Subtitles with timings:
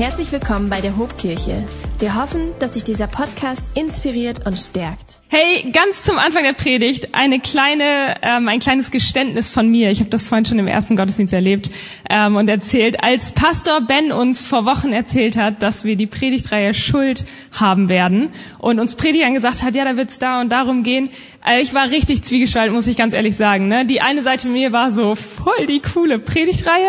[0.00, 1.62] Herzlich willkommen bei der Hobkirche.
[1.98, 5.20] Wir hoffen, dass sich dieser Podcast inspiriert und stärkt.
[5.28, 9.90] Hey, ganz zum Anfang der Predigt eine kleine, ähm, ein kleines Geständnis von mir.
[9.90, 11.70] Ich habe das vorhin schon im ersten Gottesdienst erlebt
[12.08, 16.72] ähm, und erzählt, als Pastor Ben uns vor Wochen erzählt hat, dass wir die Predigtreihe
[16.72, 21.10] Schuld haben werden und uns Predigern gesagt hat, ja, da wird's da und darum gehen.
[21.46, 23.68] Äh, ich war richtig zwiegespalten, muss ich ganz ehrlich sagen.
[23.68, 23.84] Ne?
[23.84, 26.88] Die eine Seite mir war so voll die coole Predigtreihe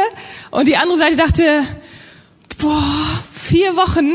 [0.49, 1.63] und die andere Seite dachte,
[2.61, 4.11] boah, vier Wochen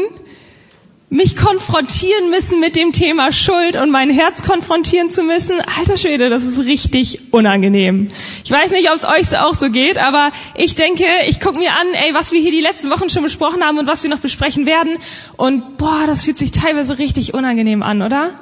[1.08, 6.30] mich konfrontieren müssen mit dem Thema Schuld und mein Herz konfrontieren zu müssen, alter Schwede,
[6.30, 8.08] das ist richtig unangenehm.
[8.44, 11.72] Ich weiß nicht, ob es euch auch so geht, aber ich denke, ich gucke mir
[11.72, 14.18] an, ey, was wir hier die letzten Wochen schon besprochen haben und was wir noch
[14.18, 14.96] besprechen werden.
[15.36, 18.32] Und boah, das fühlt sich teilweise richtig unangenehm an, oder?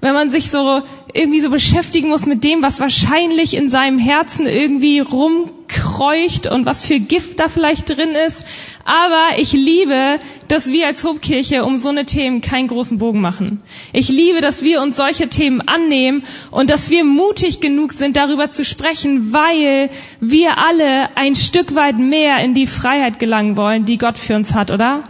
[0.00, 0.82] Wenn man sich so
[1.14, 6.84] irgendwie so beschäftigen muss mit dem, was wahrscheinlich in seinem Herzen irgendwie rumkreucht und was
[6.84, 8.44] für Gift da vielleicht drin ist.
[8.84, 13.62] Aber ich liebe, dass wir als Hobkirche um so eine Themen keinen großen Bogen machen.
[13.94, 18.50] Ich liebe, dass wir uns solche Themen annehmen und dass wir mutig genug sind, darüber
[18.50, 19.88] zu sprechen, weil
[20.20, 24.52] wir alle ein Stück weit mehr in die Freiheit gelangen wollen, die Gott für uns
[24.54, 25.04] hat, oder?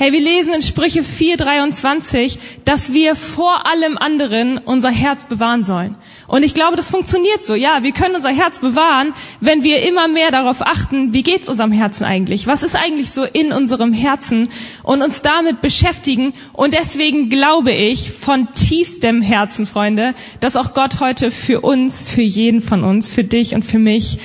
[0.00, 5.96] Hey, wir lesen in Sprüche 4,23, dass wir vor allem anderen unser Herz bewahren sollen.
[6.28, 7.56] Und ich glaube, das funktioniert so.
[7.56, 11.72] Ja, wir können unser Herz bewahren, wenn wir immer mehr darauf achten, wie geht's unserem
[11.72, 12.46] Herzen eigentlich?
[12.46, 14.50] Was ist eigentlich so in unserem Herzen?
[14.84, 16.32] Und uns damit beschäftigen.
[16.52, 22.22] Und deswegen glaube ich von tiefstem Herzen, Freunde, dass auch Gott heute für uns, für
[22.22, 24.20] jeden von uns, für dich und für mich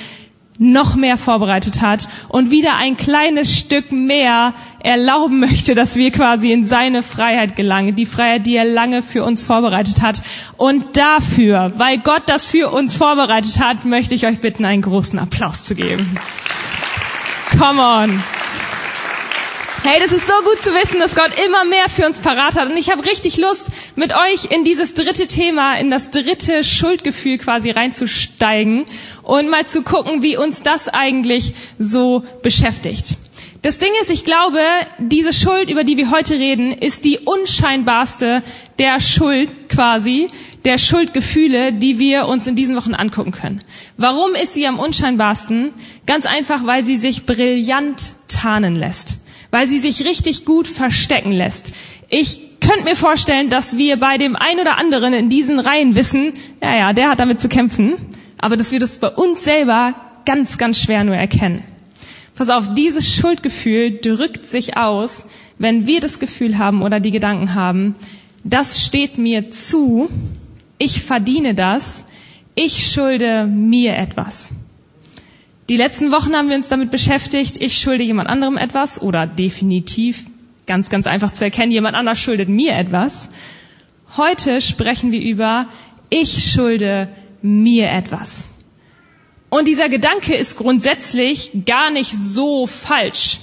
[0.57, 6.51] noch mehr vorbereitet hat und wieder ein kleines Stück mehr erlauben möchte, dass wir quasi
[6.51, 10.21] in seine Freiheit gelangen, die Freiheit, die er lange für uns vorbereitet hat.
[10.57, 15.17] Und dafür, weil Gott das für uns vorbereitet hat, möchte ich euch bitten, einen großen
[15.19, 16.17] Applaus zu geben.
[17.57, 18.23] Come on.
[19.85, 22.71] Hey, das ist so gut zu wissen, dass Gott immer mehr für uns parat hat.
[22.71, 27.37] Und ich habe richtig Lust, mit euch in dieses dritte Thema, in das dritte Schuldgefühl
[27.37, 28.85] quasi reinzusteigen
[29.23, 33.17] und mal zu gucken, wie uns das eigentlich so beschäftigt.
[33.61, 34.59] Das Ding ist, ich glaube,
[34.99, 38.41] diese Schuld, über die wir heute reden, ist die unscheinbarste
[38.79, 40.29] der Schuld quasi,
[40.63, 43.61] der Schuldgefühle, die wir uns in diesen Wochen angucken können.
[43.97, 45.73] Warum ist sie am unscheinbarsten?
[46.07, 49.17] Ganz einfach, weil sie sich brillant tarnen lässt
[49.53, 51.73] weil sie sich richtig gut verstecken lässt.
[52.09, 56.33] Ich könnte mir vorstellen, dass wir bei dem einen oder anderen in diesen Reihen wissen,
[56.59, 57.93] ja, ja, der hat damit zu kämpfen,
[58.39, 59.93] aber dass wir das bei uns selber
[60.25, 61.63] ganz, ganz schwer nur erkennen.
[62.33, 65.27] Pass auf, dieses Schuldgefühl drückt sich aus,
[65.59, 67.93] wenn wir das Gefühl haben oder die Gedanken haben,
[68.43, 70.09] das steht mir zu,
[70.79, 72.05] ich verdiene das,
[72.55, 74.51] ich schulde mir etwas.
[75.69, 80.25] Die letzten Wochen haben wir uns damit beschäftigt, ich schulde jemand anderem etwas oder definitiv
[80.65, 83.29] ganz, ganz einfach zu erkennen, jemand anders schuldet mir etwas.
[84.17, 85.67] Heute sprechen wir über,
[86.09, 87.07] ich schulde
[87.41, 88.49] mir etwas.
[89.49, 93.39] Und dieser Gedanke ist grundsätzlich gar nicht so falsch.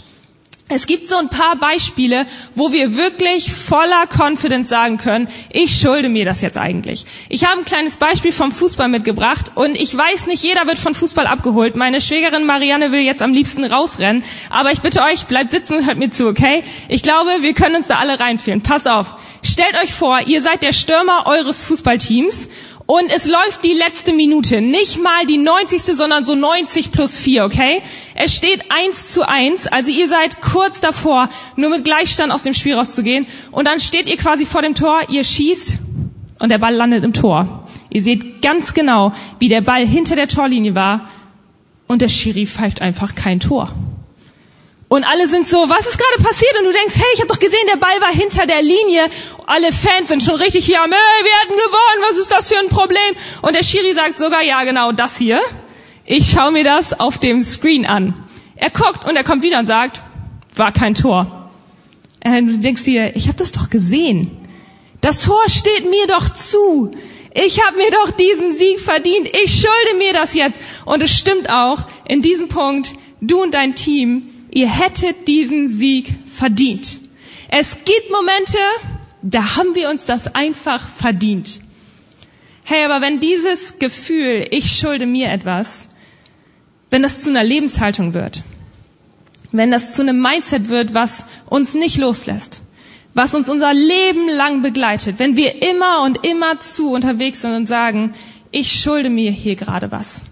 [0.72, 6.08] Es gibt so ein paar Beispiele, wo wir wirklich voller Confidence sagen können, ich schulde
[6.08, 7.04] mir das jetzt eigentlich.
[7.28, 10.94] Ich habe ein kleines Beispiel vom Fußball mitgebracht und ich weiß nicht, jeder wird von
[10.94, 11.74] Fußball abgeholt.
[11.74, 15.86] Meine Schwägerin Marianne will jetzt am liebsten rausrennen, aber ich bitte euch, bleibt sitzen und
[15.86, 16.62] hört mir zu, okay?
[16.88, 18.62] Ich glaube, wir können uns da alle reinführen.
[18.62, 19.16] Passt auf.
[19.42, 22.48] Stellt euch vor, ihr seid der Stürmer eures Fußballteams
[22.90, 24.60] und es läuft die letzte Minute.
[24.60, 25.80] Nicht mal die 90.
[25.80, 27.82] sondern so 90 plus 4, okay?
[28.16, 32.52] Es steht 1 zu 1, also ihr seid kurz davor, nur mit Gleichstand aus dem
[32.52, 33.28] Spiel rauszugehen.
[33.52, 35.78] Und dann steht ihr quasi vor dem Tor, ihr schießt
[36.40, 37.64] und der Ball landet im Tor.
[37.90, 41.08] Ihr seht ganz genau, wie der Ball hinter der Torlinie war
[41.86, 43.70] und der Schiri pfeift einfach kein Tor.
[44.92, 46.58] Und alle sind so, was ist gerade passiert?
[46.58, 49.06] Und du denkst, hey, ich habe doch gesehen, der Ball war hinter der Linie.
[49.46, 52.58] Alle Fans sind schon richtig hier am, hey, wir hätten gewonnen, was ist das für
[52.58, 53.14] ein Problem?
[53.40, 55.40] Und der Schiri sagt sogar, ja, genau das hier.
[56.04, 58.14] Ich schaue mir das auf dem Screen an.
[58.56, 60.02] Er guckt und er kommt wieder und sagt,
[60.56, 61.52] war kein Tor.
[62.24, 64.48] Und äh, du denkst dir, ich habe das doch gesehen.
[65.02, 66.90] Das Tor steht mir doch zu.
[67.32, 69.28] Ich habe mir doch diesen Sieg verdient.
[69.44, 70.58] Ich schulde mir das jetzt.
[70.84, 71.78] Und es stimmt auch,
[72.08, 77.00] in diesem Punkt, du und dein Team ihr hättet diesen Sieg verdient.
[77.48, 78.58] Es gibt Momente,
[79.22, 81.60] da haben wir uns das einfach verdient.
[82.64, 85.88] Hey, aber wenn dieses Gefühl, ich schulde mir etwas,
[86.90, 88.42] wenn das zu einer Lebenshaltung wird,
[89.52, 92.60] wenn das zu einem Mindset wird, was uns nicht loslässt,
[93.14, 97.66] was uns unser Leben lang begleitet, wenn wir immer und immer zu unterwegs sind und
[97.66, 98.14] sagen,
[98.52, 100.22] ich schulde mir hier gerade was.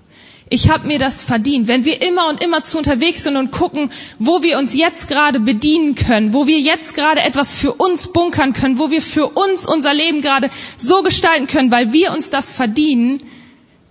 [0.51, 1.69] Ich habe mir das verdient.
[1.69, 5.41] Wenn wir immer und immer zu unterwegs sind und gucken, wo wir uns jetzt gerade
[5.41, 9.67] bedienen können, wo wir jetzt gerade etwas für uns bunkern können, wo wir für uns
[9.67, 13.23] unser Leben gerade so gestalten können, weil wir uns das verdienen,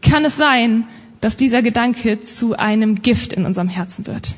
[0.02, 0.88] kann es sein,
[1.22, 4.36] dass dieser Gedanke zu einem Gift in unserem Herzen wird.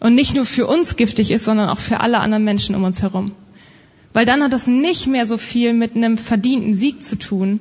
[0.00, 3.02] Und nicht nur für uns giftig ist, sondern auch für alle anderen Menschen um uns
[3.02, 3.32] herum.
[4.12, 7.60] Weil dann hat das nicht mehr so viel mit einem verdienten Sieg zu tun,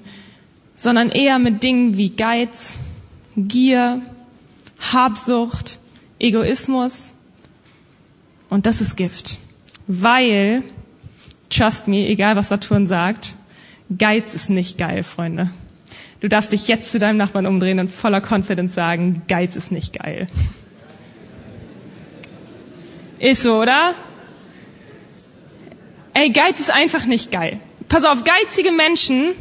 [0.75, 2.79] sondern eher mit Dingen wie Geiz,
[3.35, 4.01] Gier,
[4.93, 5.79] Habsucht,
[6.19, 7.11] Egoismus.
[8.49, 9.39] Und das ist Gift.
[9.87, 10.63] Weil,
[11.49, 13.35] trust me, egal was Saturn sagt,
[13.97, 15.49] Geiz ist nicht geil, Freunde.
[16.21, 19.97] Du darfst dich jetzt zu deinem Nachbarn umdrehen und voller Confidence sagen, Geiz ist nicht
[19.97, 20.27] geil.
[23.19, 23.93] Ist so, oder?
[26.13, 27.59] Ey, Geiz ist einfach nicht geil.
[27.89, 29.31] Pass auf, geizige Menschen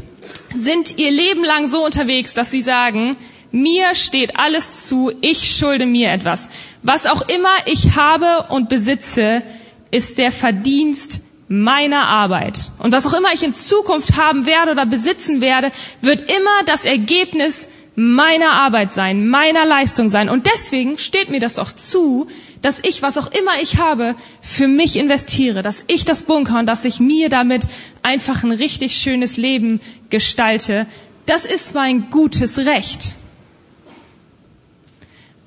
[0.55, 3.17] sind ihr Leben lang so unterwegs, dass sie sagen,
[3.53, 6.49] mir steht alles zu, ich schulde mir etwas.
[6.83, 9.43] Was auch immer ich habe und besitze,
[9.91, 12.71] ist der Verdienst meiner Arbeit.
[12.79, 16.85] Und was auch immer ich in Zukunft haben werde oder besitzen werde, wird immer das
[16.85, 20.29] Ergebnis meiner Arbeit sein, meiner Leistung sein.
[20.29, 22.29] Und deswegen steht mir das auch zu,
[22.63, 26.67] dass ich, was auch immer ich habe, für mich investiere, dass ich das bunker und
[26.67, 27.69] dass ich mir damit
[28.03, 30.87] einfach ein richtig schönes Leben gestalte.
[31.27, 33.15] Das ist mein gutes Recht.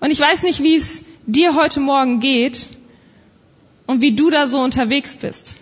[0.03, 2.71] Und ich weiß nicht, wie es dir heute Morgen geht
[3.85, 5.55] und wie du da so unterwegs bist.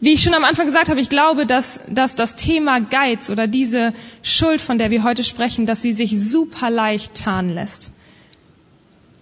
[0.00, 3.46] Wie ich schon am Anfang gesagt habe, ich glaube, dass, dass das Thema Geiz oder
[3.46, 7.92] diese Schuld, von der wir heute sprechen, dass sie sich super leicht tarnen lässt.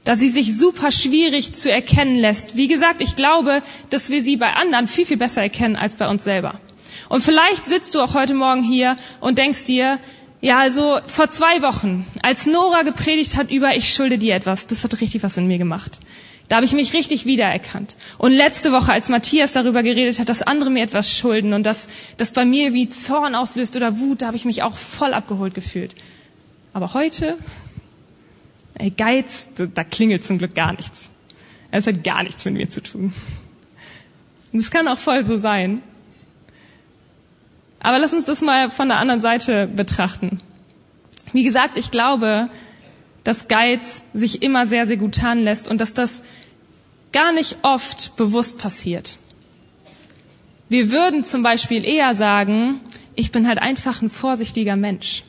[0.05, 2.56] Dass sie sich super schwierig zu erkennen lässt.
[2.56, 6.08] Wie gesagt, ich glaube, dass wir sie bei anderen viel, viel besser erkennen als bei
[6.08, 6.58] uns selber.
[7.11, 9.99] Und vielleicht sitzt du auch heute Morgen hier und denkst dir,
[10.46, 14.84] ja, also vor zwei Wochen, als Nora gepredigt hat über Ich schulde dir etwas, das
[14.84, 15.98] hat richtig was in mir gemacht.
[16.46, 17.96] Da habe ich mich richtig wiedererkannt.
[18.16, 21.88] Und letzte Woche, als Matthias darüber geredet hat, dass andere mir etwas schulden und dass
[22.16, 25.52] das bei mir wie Zorn auslöst oder Wut, da habe ich mich auch voll abgeholt
[25.52, 25.96] gefühlt.
[26.72, 27.37] Aber heute,
[28.75, 31.10] ey, Geiz, da klingelt zum Glück gar nichts.
[31.72, 33.12] Es hat gar nichts mit mir zu tun.
[34.52, 35.82] Und es kann auch voll so sein.
[37.81, 40.40] Aber lass uns das mal von der anderen Seite betrachten.
[41.32, 42.49] Wie gesagt, ich glaube,
[43.25, 46.23] dass Geiz sich immer sehr, sehr gut tarnen lässt und dass das
[47.12, 49.19] gar nicht oft bewusst passiert.
[50.69, 52.81] Wir würden zum Beispiel eher sagen,
[53.14, 55.25] ich bin halt einfach ein vorsichtiger Mensch.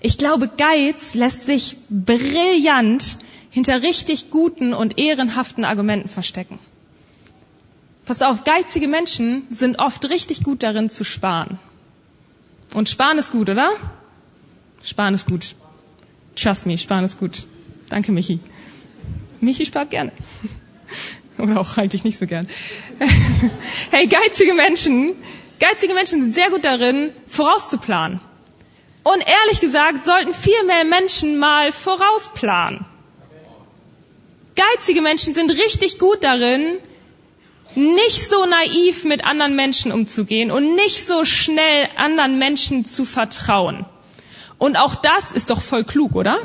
[0.00, 3.18] Ich glaube, Geiz lässt sich brillant
[3.50, 6.58] hinter richtig guten und ehrenhaften Argumenten verstecken.
[8.04, 11.58] Pass auf, geizige Menschen sind oft richtig gut darin zu sparen.
[12.74, 13.70] Und sparen ist gut, oder?
[14.82, 15.54] Sparen ist gut.
[16.34, 17.44] Trust me, sparen ist gut.
[17.88, 18.40] Danke, Michi.
[19.40, 20.12] Michi spart gerne.
[21.38, 22.48] Oder auch eigentlich nicht so gern.
[23.90, 25.14] hey, geizige Menschen,
[25.58, 28.20] geizige Menschen sind sehr gut darin, vorauszuplanen.
[29.02, 32.84] Und ehrlich gesagt sollten viel mehr Menschen mal vorausplanen.
[34.54, 36.78] Geizige Menschen sind richtig gut darin,
[37.76, 43.84] nicht so naiv mit anderen Menschen umzugehen und nicht so schnell anderen Menschen zu vertrauen.
[44.58, 46.38] Und auch das ist doch voll klug, oder?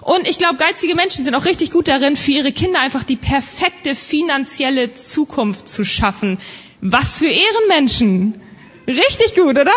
[0.00, 3.16] Und ich glaube, geizige Menschen sind auch richtig gut darin, für ihre Kinder einfach die
[3.16, 6.38] perfekte finanzielle Zukunft zu schaffen.
[6.80, 8.40] Was für Ehrenmenschen.
[8.86, 9.72] Richtig gut, oder?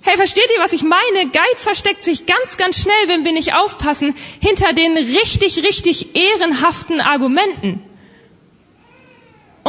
[0.00, 1.30] Hey, versteht ihr, was ich meine?
[1.32, 7.00] Geiz versteckt sich ganz, ganz schnell, wenn wir nicht aufpassen, hinter den richtig, richtig ehrenhaften
[7.00, 7.82] Argumenten.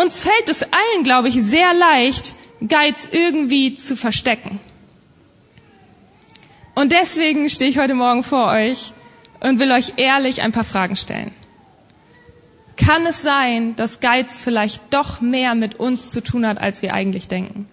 [0.01, 2.34] Uns fällt es allen, glaube ich, sehr leicht,
[2.65, 4.60] Geiz irgendwie zu verstecken.
[6.74, 8.94] Und deswegen stehe ich heute Morgen vor euch
[9.41, 11.32] und will euch ehrlich ein paar Fragen stellen.
[12.77, 16.94] Kann es sein, dass Geiz vielleicht doch mehr mit uns zu tun hat, als wir
[16.94, 17.68] eigentlich denken?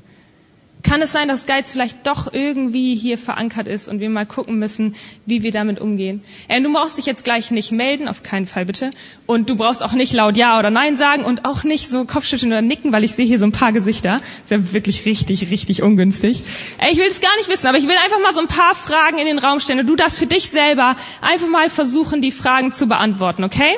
[0.86, 4.58] Kann es sein, dass Geiz vielleicht doch irgendwie hier verankert ist und wir mal gucken
[4.58, 4.94] müssen,
[5.26, 6.22] wie wir damit umgehen.
[6.46, 8.92] Äh, du brauchst dich jetzt gleich nicht melden, auf keinen Fall bitte.
[9.26, 12.52] Und du brauchst auch nicht laut Ja oder Nein sagen und auch nicht so Kopfschütteln
[12.52, 14.20] oder nicken, weil ich sehe hier so ein paar Gesichter.
[14.20, 16.42] Das ist ja wirklich richtig, richtig ungünstig.
[16.78, 18.76] Äh, ich will es gar nicht wissen, aber ich will einfach mal so ein paar
[18.76, 22.32] Fragen in den Raum stellen und du darfst für dich selber einfach mal versuchen, die
[22.32, 23.74] Fragen zu beantworten, okay?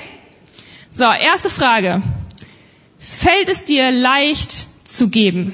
[0.91, 2.03] So, erste Frage.
[2.99, 5.53] Fällt es dir leicht zu geben?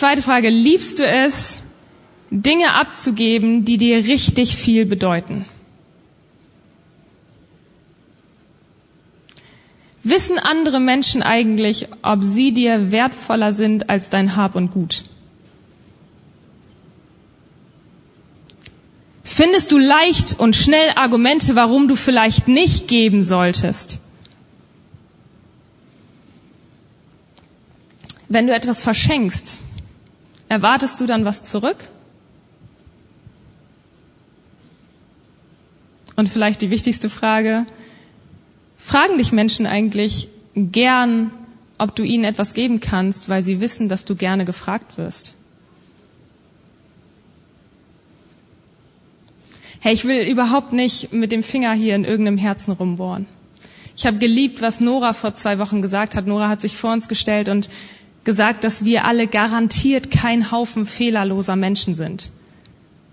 [0.00, 1.58] Zweite Frage, liebst du es,
[2.30, 5.44] Dinge abzugeben, die dir richtig viel bedeuten?
[10.02, 15.04] Wissen andere Menschen eigentlich, ob sie dir wertvoller sind als dein Hab und Gut?
[19.22, 23.98] Findest du leicht und schnell Argumente, warum du vielleicht nicht geben solltest?
[28.30, 29.60] Wenn du etwas verschenkst,
[30.50, 31.88] erwartest du dann was zurück?
[36.16, 37.64] Und vielleicht die wichtigste Frage,
[38.76, 41.30] fragen dich Menschen eigentlich gern,
[41.78, 45.34] ob du ihnen etwas geben kannst, weil sie wissen, dass du gerne gefragt wirst?
[49.78, 53.26] Hey, ich will überhaupt nicht mit dem Finger hier in irgendeinem Herzen rumbohren.
[53.96, 56.26] Ich habe geliebt, was Nora vor zwei Wochen gesagt hat.
[56.26, 57.70] Nora hat sich vor uns gestellt und
[58.24, 62.30] gesagt, dass wir alle garantiert kein Haufen fehlerloser Menschen sind.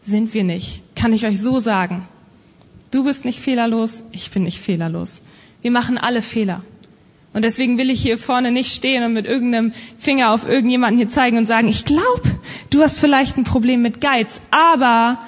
[0.04, 0.84] Sind wir nicht.
[0.96, 2.08] Kann ich euch so sagen.
[2.92, 5.22] Du bist nicht fehlerlos, ich bin nicht fehlerlos.
[5.62, 6.64] Wir machen alle Fehler.
[7.34, 11.10] Und deswegen will ich hier vorne nicht stehen und mit irgendeinem Finger auf irgendjemanden hier
[11.10, 12.24] zeigen und sagen, ich glaube,
[12.70, 15.20] du hast vielleicht ein Problem mit Geiz, aber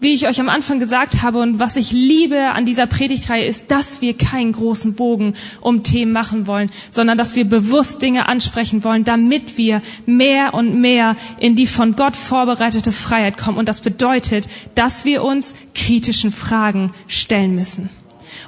[0.00, 3.70] wie ich euch am Anfang gesagt habe und was ich liebe an dieser Predigtreihe ist,
[3.70, 8.84] dass wir keinen großen Bogen um Themen machen wollen, sondern dass wir bewusst Dinge ansprechen
[8.84, 13.58] wollen, damit wir mehr und mehr in die von Gott vorbereitete Freiheit kommen.
[13.58, 17.90] Und das bedeutet, dass wir uns kritischen Fragen stellen müssen.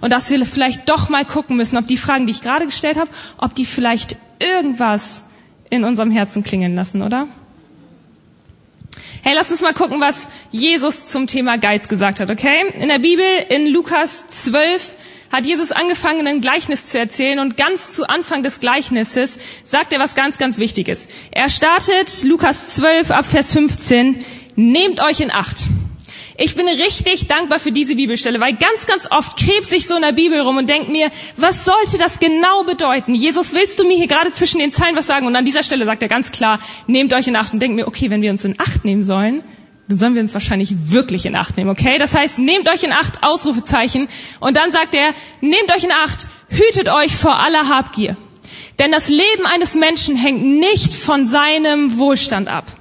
[0.01, 2.97] Und dass wir vielleicht doch mal gucken müssen, ob die Fragen, die ich gerade gestellt
[2.97, 5.25] habe, ob die vielleicht irgendwas
[5.69, 7.27] in unserem Herzen klingeln lassen, oder?
[9.23, 12.73] Hey, lass uns mal gucken, was Jesus zum Thema Geiz gesagt hat, okay?
[12.81, 14.95] In der Bibel, in Lukas 12,
[15.31, 20.01] hat Jesus angefangen, ein Gleichnis zu erzählen und ganz zu Anfang des Gleichnisses sagt er
[20.01, 21.07] was ganz, ganz Wichtiges.
[21.31, 24.25] Er startet Lukas 12 ab Vers 15,
[24.57, 25.67] nehmt euch in Acht.
[26.43, 30.01] Ich bin richtig dankbar für diese Bibelstelle, weil ganz, ganz oft krebs ich so in
[30.01, 33.15] der Bibel rum und denk mir, was sollte das genau bedeuten?
[33.15, 35.27] Jesus, willst du mir hier gerade zwischen den Zeilen was sagen?
[35.27, 37.87] Und an dieser Stelle sagt er ganz klar, nehmt euch in Acht und denkt mir,
[37.87, 39.43] okay, wenn wir uns in Acht nehmen sollen,
[39.89, 41.99] dann sollen wir uns wahrscheinlich wirklich in Acht nehmen, okay?
[41.99, 44.09] Das heißt, nehmt euch in Acht, Ausrufezeichen.
[44.39, 48.17] Und dann sagt er, nehmt euch in Acht, hütet euch vor aller Habgier.
[48.79, 52.80] Denn das Leben eines Menschen hängt nicht von seinem Wohlstand ab.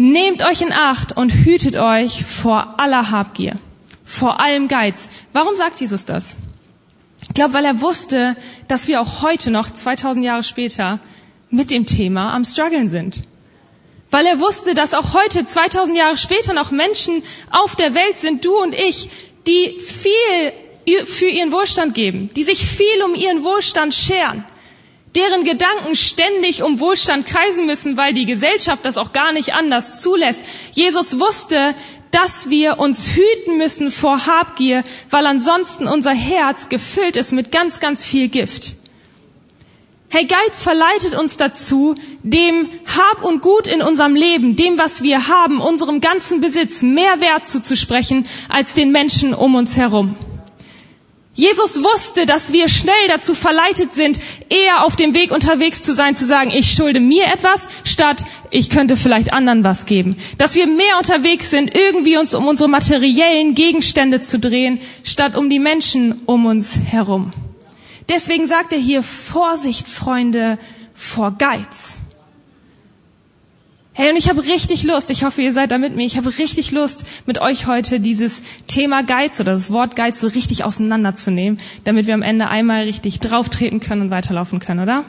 [0.00, 3.56] Nehmt euch in Acht und hütet euch vor aller Habgier,
[4.04, 5.10] vor allem Geiz.
[5.32, 6.36] Warum sagt Jesus das?
[7.20, 8.36] Ich glaube, weil er wusste,
[8.68, 11.00] dass wir auch heute noch, 2000 Jahre später,
[11.50, 13.24] mit dem Thema am struggeln sind.
[14.12, 18.44] Weil er wusste, dass auch heute, 2000 Jahre später, noch Menschen auf der Welt sind,
[18.44, 19.10] du und ich,
[19.48, 24.44] die viel für ihren Wohlstand geben, die sich viel um ihren Wohlstand scheren
[25.18, 30.00] deren Gedanken ständig um Wohlstand kreisen müssen, weil die Gesellschaft das auch gar nicht anders
[30.00, 30.42] zulässt.
[30.72, 31.74] Jesus wusste,
[32.12, 37.80] dass wir uns hüten müssen vor Habgier, weil ansonsten unser Herz gefüllt ist mit ganz,
[37.80, 38.76] ganz viel Gift.
[40.08, 45.26] Hey, Geiz verleitet uns dazu, dem Hab und Gut in unserem Leben, dem, was wir
[45.26, 50.14] haben, unserem ganzen Besitz mehr Wert zuzusprechen als den Menschen um uns herum.
[51.38, 54.18] Jesus wusste, dass wir schnell dazu verleitet sind,
[54.48, 58.70] eher auf dem Weg unterwegs zu sein, zu sagen, ich schulde mir etwas, statt ich
[58.70, 60.16] könnte vielleicht anderen was geben.
[60.36, 65.48] Dass wir mehr unterwegs sind, irgendwie uns um unsere materiellen Gegenstände zu drehen, statt um
[65.48, 67.30] die Menschen um uns herum.
[68.08, 70.58] Deswegen sagt er hier, Vorsicht, Freunde,
[70.92, 71.98] vor Geiz.
[73.98, 76.38] Hey, und ich habe richtig Lust, ich hoffe, ihr seid da mit mir, ich habe
[76.38, 81.58] richtig Lust, mit euch heute dieses Thema Geiz oder das Wort Geiz so richtig auseinanderzunehmen,
[81.82, 85.02] damit wir am Ende einmal richtig drauftreten können und weiterlaufen können, oder?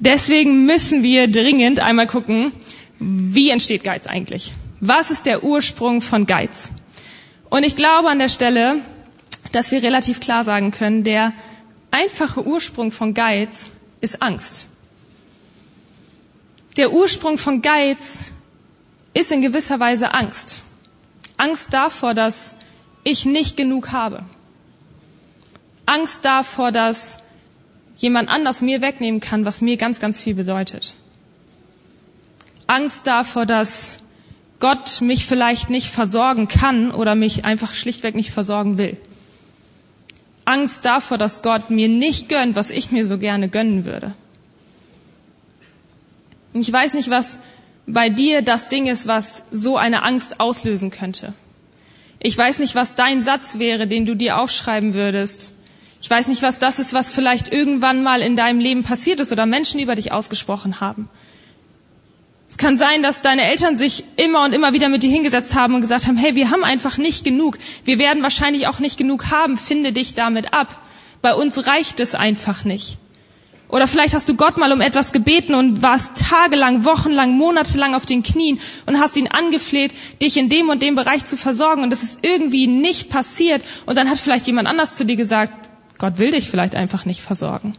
[0.00, 2.52] Deswegen müssen wir dringend einmal gucken,
[2.98, 4.54] wie entsteht Geiz eigentlich?
[4.80, 6.72] Was ist der Ursprung von Geiz?
[7.50, 8.76] Und ich glaube an der Stelle,
[9.52, 11.34] dass wir relativ klar sagen können, der
[11.90, 13.68] einfache Ursprung von Geiz
[14.00, 14.70] ist Angst.
[16.76, 18.32] Der Ursprung von Geiz
[19.14, 20.62] ist in gewisser Weise Angst.
[21.36, 22.56] Angst davor, dass
[23.04, 24.24] ich nicht genug habe.
[25.84, 27.20] Angst davor, dass
[27.96, 30.94] jemand anders mir wegnehmen kann, was mir ganz, ganz viel bedeutet.
[32.66, 33.98] Angst davor, dass
[34.60, 38.96] Gott mich vielleicht nicht versorgen kann oder mich einfach schlichtweg nicht versorgen will.
[40.44, 44.14] Angst davor, dass Gott mir nicht gönnt, was ich mir so gerne gönnen würde.
[46.52, 47.40] Und ich weiß nicht, was
[47.86, 51.34] bei dir das Ding ist, was so eine Angst auslösen könnte.
[52.20, 55.54] Ich weiß nicht, was dein Satz wäre, den du dir aufschreiben würdest.
[56.00, 59.32] Ich weiß nicht, was das ist, was vielleicht irgendwann mal in deinem Leben passiert ist
[59.32, 61.08] oder Menschen über dich ausgesprochen haben.
[62.48, 65.74] Es kann sein, dass deine Eltern sich immer und immer wieder mit dir hingesetzt haben
[65.74, 67.56] und gesagt haben, hey, wir haben einfach nicht genug.
[67.84, 69.56] Wir werden wahrscheinlich auch nicht genug haben.
[69.56, 70.78] Finde dich damit ab.
[71.22, 72.98] Bei uns reicht es einfach nicht.
[73.72, 78.04] Oder vielleicht hast du Gott mal um etwas gebeten und warst tagelang, wochenlang, monatelang auf
[78.04, 81.90] den Knien und hast ihn angefleht, dich in dem und dem Bereich zu versorgen und
[81.90, 86.18] es ist irgendwie nicht passiert und dann hat vielleicht jemand anders zu dir gesagt, Gott
[86.18, 87.72] will dich vielleicht einfach nicht versorgen.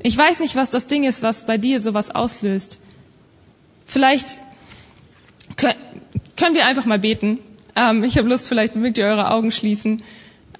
[0.00, 2.80] Ich weiß nicht, was das Ding ist, was bei dir sowas auslöst.
[3.86, 4.40] Vielleicht
[5.56, 7.38] können wir einfach mal beten.
[7.76, 10.02] Ähm, ich habe Lust, vielleicht mögt ihr eure Augen schließen.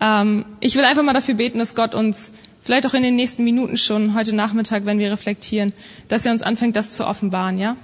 [0.01, 2.33] Ähm, ich will einfach mal dafür beten, dass Gott uns
[2.69, 5.73] vielleicht auch in den nächsten Minuten schon, heute Nachmittag, wenn wir reflektieren,
[6.09, 7.79] dass er uns anfängt, das zu offenbaren, ja?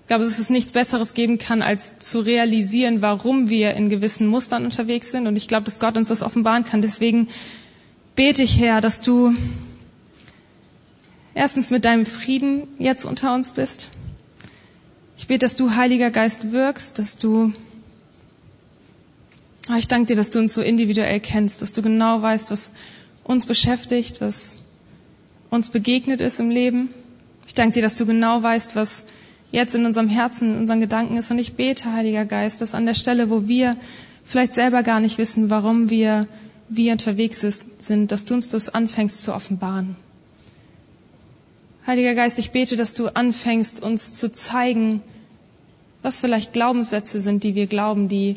[0.00, 4.26] Ich glaube, dass es nichts Besseres geben kann, als zu realisieren, warum wir in gewissen
[4.26, 5.28] Mustern unterwegs sind.
[5.28, 6.82] Und ich glaube, dass Gott uns das offenbaren kann.
[6.82, 7.28] Deswegen
[8.16, 9.32] bete ich, Herr, dass du
[11.32, 13.92] erstens mit deinem Frieden jetzt unter uns bist.
[15.16, 17.52] Ich bete, dass du, Heiliger Geist, wirkst, dass du
[19.68, 22.72] ah, ich danke dir, dass du uns so individuell kennst, dass du genau weißt, was
[23.28, 24.56] uns beschäftigt, was
[25.50, 26.88] uns begegnet ist im Leben.
[27.46, 29.06] Ich danke dir, dass du genau weißt, was
[29.52, 31.30] jetzt in unserem Herzen, in unseren Gedanken ist.
[31.30, 33.76] Und ich bete, Heiliger Geist, dass an der Stelle, wo wir
[34.24, 36.26] vielleicht selber gar nicht wissen, warum wir
[36.70, 37.40] wie unterwegs
[37.78, 39.96] sind, dass du uns das anfängst zu offenbaren.
[41.86, 45.02] Heiliger Geist, ich bete, dass du anfängst, uns zu zeigen,
[46.02, 48.36] was vielleicht Glaubenssätze sind, die wir glauben, die,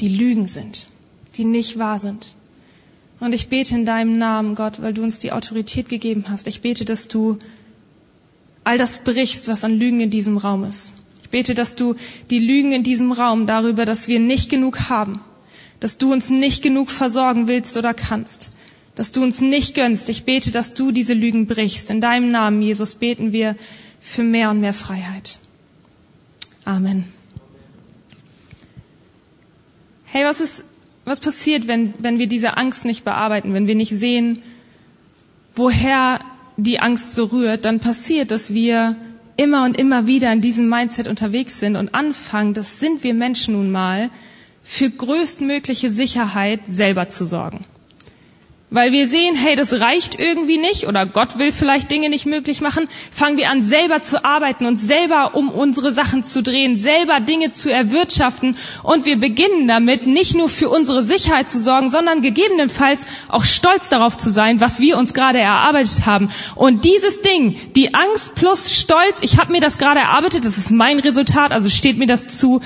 [0.00, 0.86] die Lügen sind,
[1.36, 2.34] die nicht wahr sind.
[3.20, 6.46] Und ich bete in deinem Namen, Gott, weil du uns die Autorität gegeben hast.
[6.46, 7.38] Ich bete, dass du
[8.64, 10.94] all das brichst, was an Lügen in diesem Raum ist.
[11.22, 11.94] Ich bete, dass du
[12.30, 15.20] die Lügen in diesem Raum darüber, dass wir nicht genug haben,
[15.80, 18.50] dass du uns nicht genug versorgen willst oder kannst,
[18.94, 20.08] dass du uns nicht gönnst.
[20.08, 21.90] Ich bete, dass du diese Lügen brichst.
[21.90, 23.54] In deinem Namen, Jesus, beten wir
[24.00, 25.38] für mehr und mehr Freiheit.
[26.64, 27.04] Amen.
[30.06, 30.64] Hey, was ist
[31.04, 34.42] was passiert, wenn, wenn wir diese Angst nicht bearbeiten, wenn wir nicht sehen,
[35.56, 36.20] woher
[36.56, 38.96] die Angst so rührt, dann passiert, dass wir
[39.36, 43.54] immer und immer wieder in diesem Mindset unterwegs sind und anfangen, das sind wir Menschen
[43.54, 44.10] nun mal,
[44.62, 47.64] für größtmögliche Sicherheit selber zu sorgen.
[48.72, 52.60] Weil wir sehen, hey, das reicht irgendwie nicht oder Gott will vielleicht Dinge nicht möglich
[52.60, 57.18] machen, fangen wir an, selber zu arbeiten und selber um unsere Sachen zu drehen, selber
[57.18, 62.22] Dinge zu erwirtschaften und wir beginnen damit, nicht nur für unsere Sicherheit zu sorgen, sondern
[62.22, 66.28] gegebenenfalls auch stolz darauf zu sein, was wir uns gerade erarbeitet haben.
[66.54, 70.70] Und dieses Ding, die Angst plus Stolz, ich habe mir das gerade erarbeitet, das ist
[70.70, 72.60] mein Resultat, also steht mir das zu,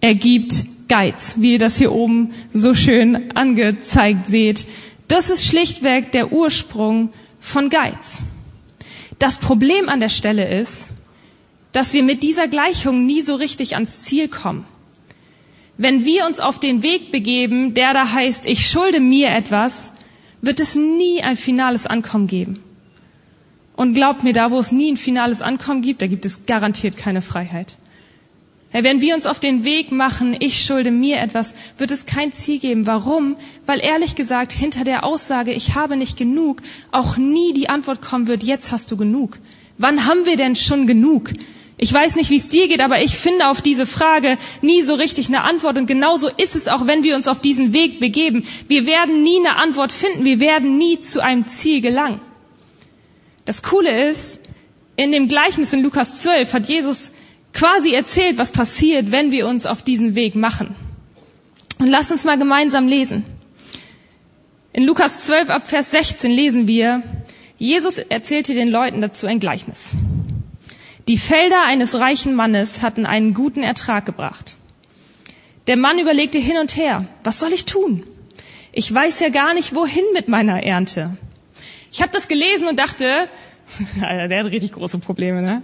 [0.00, 4.66] ergibt Geiz, wie ihr das hier oben so schön angezeigt seht.
[5.08, 8.22] Das ist schlichtweg der Ursprung von Geiz.
[9.18, 10.88] Das Problem an der Stelle ist,
[11.72, 14.64] dass wir mit dieser Gleichung nie so richtig ans Ziel kommen.
[15.78, 19.92] Wenn wir uns auf den Weg begeben, der da heißt, ich schulde mir etwas,
[20.40, 22.62] wird es nie ein finales Ankommen geben.
[23.76, 26.96] Und glaubt mir, da wo es nie ein finales Ankommen gibt, da gibt es garantiert
[26.96, 27.76] keine Freiheit.
[28.76, 32.34] Herr, wenn wir uns auf den Weg machen, ich schulde mir etwas, wird es kein
[32.34, 32.86] Ziel geben.
[32.86, 33.36] Warum?
[33.64, 36.60] Weil ehrlich gesagt hinter der Aussage, ich habe nicht genug,
[36.92, 39.38] auch nie die Antwort kommen wird, jetzt hast du genug.
[39.78, 41.30] Wann haben wir denn schon genug?
[41.78, 44.92] Ich weiß nicht, wie es dir geht, aber ich finde auf diese Frage nie so
[44.92, 45.78] richtig eine Antwort.
[45.78, 48.44] Und genauso ist es auch, wenn wir uns auf diesen Weg begeben.
[48.68, 50.26] Wir werden nie eine Antwort finden.
[50.26, 52.20] Wir werden nie zu einem Ziel gelangen.
[53.46, 54.38] Das Coole ist,
[54.98, 57.10] in dem Gleichnis in Lukas 12 hat Jesus
[57.56, 60.76] quasi erzählt, was passiert, wenn wir uns auf diesen Weg machen.
[61.78, 63.24] Und lass uns mal gemeinsam lesen.
[64.74, 67.02] In Lukas 12 ab Vers 16 lesen wir,
[67.58, 69.92] Jesus erzählte den Leuten dazu ein Gleichnis.
[71.08, 74.56] Die Felder eines reichen Mannes hatten einen guten Ertrag gebracht.
[75.66, 78.02] Der Mann überlegte hin und her, was soll ich tun?
[78.72, 81.16] Ich weiß ja gar nicht, wohin mit meiner Ernte.
[81.90, 83.30] Ich habe das gelesen und dachte,
[84.00, 85.62] der hat richtig große Probleme, ne?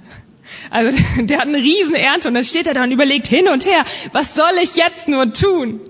[0.70, 3.66] Also der hat eine riesen Ernte und dann steht er da und überlegt hin und
[3.66, 5.80] her, was soll ich jetzt nur tun?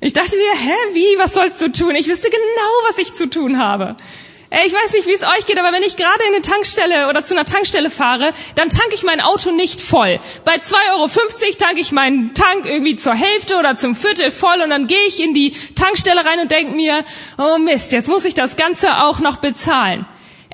[0.00, 1.94] Ich dachte mir, hä, wie, was sollst du tun?
[1.94, 3.96] Ich wüsste genau, was ich zu tun habe.
[4.64, 7.24] Ich weiß nicht, wie es euch geht, aber wenn ich gerade in eine Tankstelle oder
[7.24, 10.20] zu einer Tankstelle fahre, dann tanke ich mein Auto nicht voll.
[10.44, 11.08] Bei 2,50 Euro
[11.58, 15.20] tanke ich meinen Tank irgendwie zur Hälfte oder zum Viertel voll und dann gehe ich
[15.20, 17.04] in die Tankstelle rein und denke mir,
[17.38, 20.06] oh Mist, jetzt muss ich das Ganze auch noch bezahlen.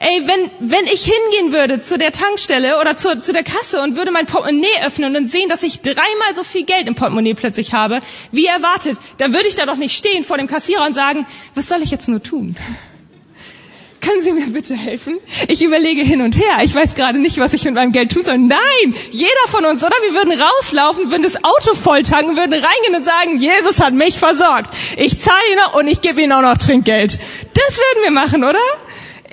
[0.05, 3.95] Ey, wenn, wenn ich hingehen würde zu der Tankstelle oder zu, zu der Kasse und
[3.95, 7.73] würde mein Portemonnaie öffnen und sehen, dass ich dreimal so viel Geld im Portemonnaie plötzlich
[7.73, 8.01] habe,
[8.33, 11.69] wie erwartet, dann würde ich da doch nicht stehen vor dem Kassierer und sagen, was
[11.69, 12.57] soll ich jetzt nur tun?
[14.01, 15.19] können Sie mir bitte helfen?
[15.47, 16.59] Ich überlege hin und her.
[16.65, 18.37] Ich weiß gerade nicht, was ich mit meinem Geld tun soll.
[18.37, 19.95] Nein, jeder von uns, oder?
[20.03, 24.75] Wir würden rauslaufen, würden das Auto volltanken, würden reingehen und sagen, Jesus hat mich versorgt.
[24.97, 27.13] Ich zahle ihn noch und ich gebe ihm auch noch Trinkgeld.
[27.13, 28.59] Das würden wir machen, oder?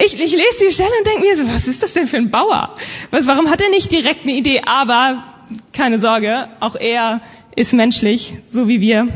[0.01, 2.31] Ich, ich lese die Stelle und denke mir so, was ist das denn für ein
[2.31, 2.73] Bauer?
[3.11, 4.61] Was, warum hat er nicht direkt eine Idee?
[4.65, 5.23] Aber
[5.73, 7.19] keine Sorge, auch er
[7.57, 9.09] ist menschlich, so wie wir.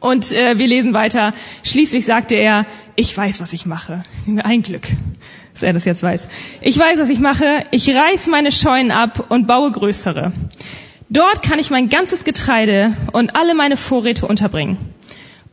[0.00, 1.34] Und äh, wir lesen weiter.
[1.64, 2.64] Schließlich sagte er,
[2.96, 4.02] ich weiß, was ich mache.
[4.42, 4.88] Ein Glück,
[5.52, 6.28] dass er das jetzt weiß.
[6.62, 7.66] Ich weiß, was ich mache.
[7.70, 10.32] Ich reiß meine Scheunen ab und baue größere.
[11.10, 14.78] Dort kann ich mein ganzes Getreide und alle meine Vorräte unterbringen.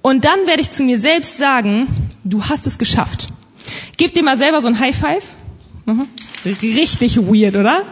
[0.01, 1.87] Und dann werde ich zu mir selbst sagen,
[2.23, 3.33] du hast es geschafft.
[3.97, 5.23] Gib dir mal selber so ein High Five.
[5.85, 6.07] Mhm.
[6.45, 7.83] Richtig weird, oder?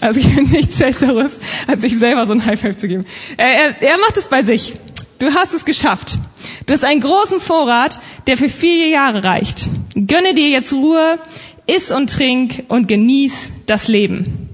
[0.00, 3.04] Also ich bin nichts Besseres, als sich selber so ein High Five zu geben.
[3.36, 4.74] Er, er, er macht es bei sich.
[5.18, 6.18] Du hast es geschafft.
[6.66, 9.68] Du hast einen großen Vorrat, der für vier Jahre reicht.
[9.94, 11.18] Gönne dir jetzt Ruhe,
[11.66, 14.48] iss und trink und genieß das Leben.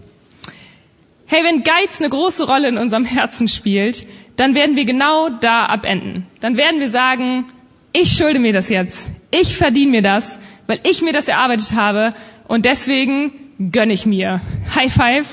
[1.26, 5.66] Hey, wenn Geiz eine große Rolle in unserem Herzen spielt, dann werden wir genau da
[5.66, 6.26] abenden.
[6.40, 7.46] Dann werden wir sagen,
[7.92, 9.08] ich schulde mir das jetzt.
[9.30, 12.14] Ich verdiene mir das, weil ich mir das erarbeitet habe
[12.48, 13.32] und deswegen
[13.72, 14.40] gönne ich mir.
[14.74, 15.28] High five,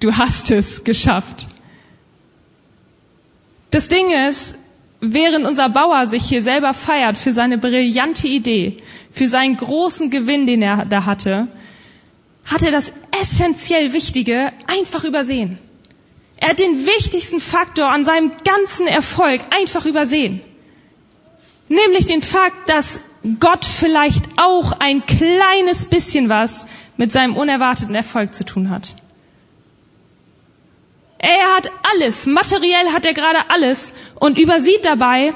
[0.00, 1.46] du hast es geschafft.
[3.70, 4.56] Das Ding ist,
[5.00, 8.78] während unser Bauer sich hier selber feiert für seine brillante Idee,
[9.10, 11.48] für seinen großen Gewinn, den er da hatte,
[12.44, 15.58] hat er das essentiell Wichtige einfach übersehen.
[16.36, 20.40] Er hat den wichtigsten Faktor an seinem ganzen Erfolg einfach übersehen.
[21.68, 23.00] Nämlich den Fakt, dass
[23.40, 28.94] Gott vielleicht auch ein kleines bisschen was mit seinem unerwarteten Erfolg zu tun hat.
[31.18, 35.34] Er hat alles, materiell hat er gerade alles und übersieht dabei,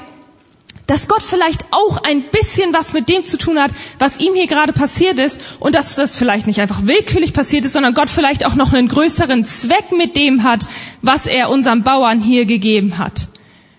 [0.87, 4.47] dass Gott vielleicht auch ein bisschen was mit dem zu tun hat, was ihm hier
[4.47, 8.45] gerade passiert ist und dass das vielleicht nicht einfach willkürlich passiert ist, sondern Gott vielleicht
[8.45, 10.67] auch noch einen größeren Zweck mit dem hat,
[11.01, 13.27] was er unserem Bauern hier gegeben hat.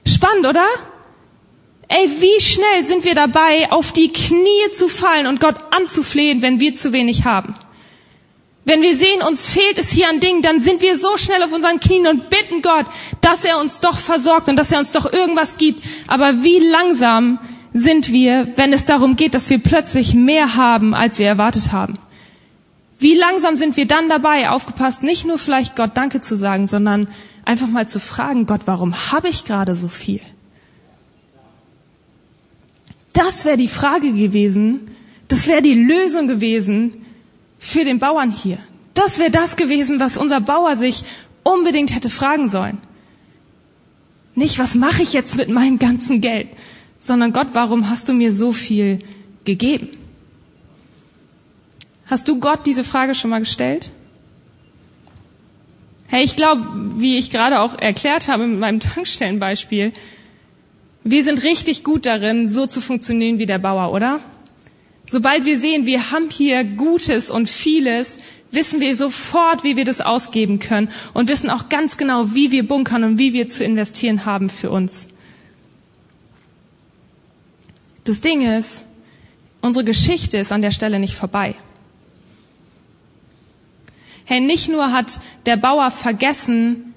[0.07, 0.65] Spannend, oder?
[1.95, 6.59] Ey, wie schnell sind wir dabei, auf die Knie zu fallen und Gott anzuflehen, wenn
[6.59, 7.55] wir zu wenig haben?
[8.65, 11.53] Wenn wir sehen, uns fehlt es hier an Dingen, dann sind wir so schnell auf
[11.53, 12.87] unseren Knien und bitten Gott,
[13.21, 15.85] dass er uns doch versorgt und dass er uns doch irgendwas gibt.
[16.07, 17.39] Aber wie langsam
[17.75, 21.99] sind wir, wenn es darum geht, dass wir plötzlich mehr haben, als wir erwartet haben?
[22.99, 27.09] Wie langsam sind wir dann dabei, aufgepasst, nicht nur vielleicht Gott Danke zu sagen, sondern
[27.45, 30.23] einfach mal zu fragen, Gott, warum habe ich gerade so viel?
[33.13, 34.91] Das wäre die Frage gewesen,
[35.29, 36.93] das wäre die Lösung gewesen,
[37.59, 38.59] für den Bauern hier.
[38.95, 41.05] Das wäre das gewesen, was unser Bauer sich
[41.45, 42.79] unbedingt hätte fragen sollen.
[44.35, 46.49] Nicht, was mache ich jetzt mit meinem ganzen Geld,
[46.99, 48.99] sondern Gott, warum hast du mir so viel
[49.45, 49.89] gegeben?
[52.07, 53.93] Hast du Gott diese Frage schon mal gestellt?
[56.09, 56.63] Hey, ich glaube,
[56.97, 59.93] wie ich gerade auch erklärt habe mit meinem Tankstellenbeispiel,
[61.05, 64.21] wir sind richtig gut darin, so zu funktionieren wie der Bauer, oder?
[65.07, 68.21] Sobald wir sehen, wir haben hier Gutes und vieles,
[68.53, 72.67] wissen wir sofort, wie wir das ausgeben können und wissen auch ganz genau, wie wir
[72.67, 75.09] bunkern und wie wir zu investieren haben für uns.
[78.05, 78.87] Das Ding ist,
[79.61, 81.55] unsere Geschichte ist an der Stelle nicht vorbei.
[84.25, 86.92] Hey, nicht nur hat der Bauer vergessen,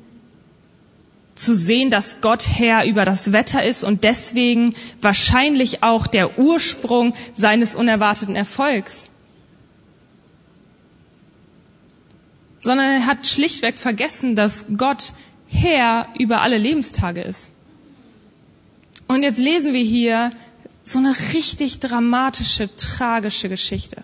[1.36, 7.14] zu sehen, dass Gott Herr über das Wetter ist und deswegen wahrscheinlich auch der Ursprung
[7.34, 9.10] seines unerwarteten Erfolgs.
[12.58, 15.12] Sondern er hat schlichtweg vergessen, dass Gott
[15.48, 17.52] Herr über alle Lebenstage ist.
[19.08, 20.32] Und jetzt lesen wir hier
[20.84, 24.04] so eine richtig dramatische, tragische Geschichte.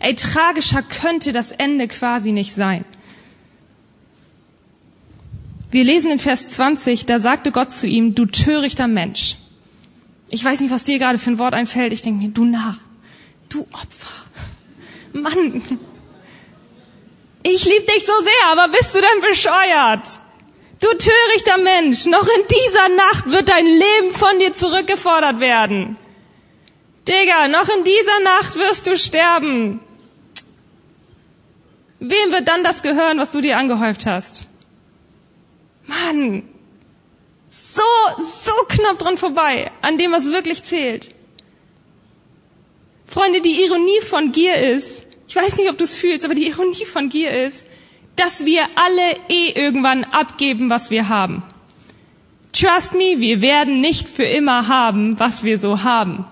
[0.00, 2.84] Ey, tragischer könnte das Ende quasi nicht sein.
[5.70, 9.36] Wir lesen in Vers 20, da sagte Gott zu ihm, du törichter Mensch.
[10.30, 11.92] Ich weiß nicht, was dir gerade für ein Wort einfällt.
[11.92, 12.76] Ich denke mir, du Narr,
[13.48, 14.26] du Opfer.
[15.12, 15.62] Mann,
[17.42, 20.20] ich liebe dich so sehr, aber bist du denn bescheuert?
[20.80, 25.96] Du törichter Mensch, noch in dieser Nacht wird dein Leben von dir zurückgefordert werden.
[27.06, 29.80] Digga, noch in dieser Nacht wirst du sterben.
[31.98, 34.46] Wem wird dann das gehören, was du dir angehäuft hast?
[35.90, 36.42] Mann,
[37.48, 37.82] so,
[38.46, 41.14] so knapp dran vorbei an dem, was wirklich zählt.
[43.06, 46.46] Freunde, die Ironie von Gier ist, ich weiß nicht, ob du es fühlst, aber die
[46.46, 47.66] Ironie von Gier ist,
[48.16, 51.42] dass wir alle eh irgendwann abgeben, was wir haben.
[52.52, 56.24] Trust me, wir werden nicht für immer haben, was wir so haben.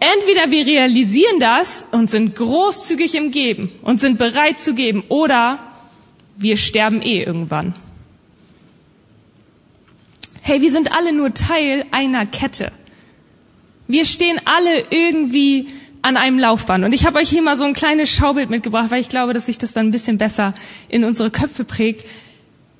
[0.00, 5.58] Entweder wir realisieren das und sind großzügig im Geben und sind bereit zu geben, oder
[6.36, 7.74] wir sterben eh irgendwann.
[10.46, 12.70] Hey, wir sind alle nur Teil einer Kette.
[13.88, 15.68] Wir stehen alle irgendwie
[16.02, 16.84] an einem Laufband.
[16.84, 19.46] Und ich habe euch hier mal so ein kleines Schaubild mitgebracht, weil ich glaube, dass
[19.46, 20.52] sich das dann ein bisschen besser
[20.90, 22.04] in unsere Köpfe prägt.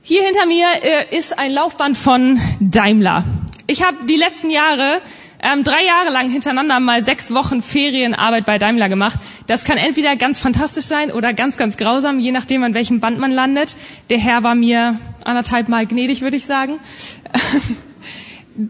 [0.03, 3.25] Hier hinter mir äh, ist ein Laufband von Daimler.
[3.67, 5.01] Ich habe die letzten Jahre
[5.45, 9.21] ähm, drei Jahre lang hintereinander mal sechs Wochen Ferienarbeit bei Daimler gemacht.
[9.47, 13.19] Das kann entweder ganz fantastisch sein oder ganz, ganz grausam, je nachdem, an welchem Band
[13.19, 13.77] man landet.
[14.09, 16.81] Der Herr war mir anderthalb Mal gnädig, würde ich sagen.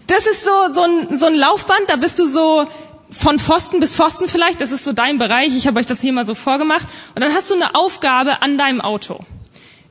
[0.07, 2.67] Das ist so, so, ein, so ein Laufband, da bist du so
[3.11, 6.15] von Pfosten bis Pfosten vielleicht, das ist so dein Bereich, ich habe euch das hier
[6.15, 6.89] mal so vorgemacht.
[7.15, 9.21] Und dann hast du eine Aufgabe an deinem Auto.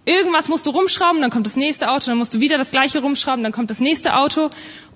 [0.06, 3.00] Irgendwas musst du rumschrauben, dann kommt das nächste Auto, dann musst du wieder das gleiche
[3.00, 4.50] rumschrauben, dann kommt das nächste Auto.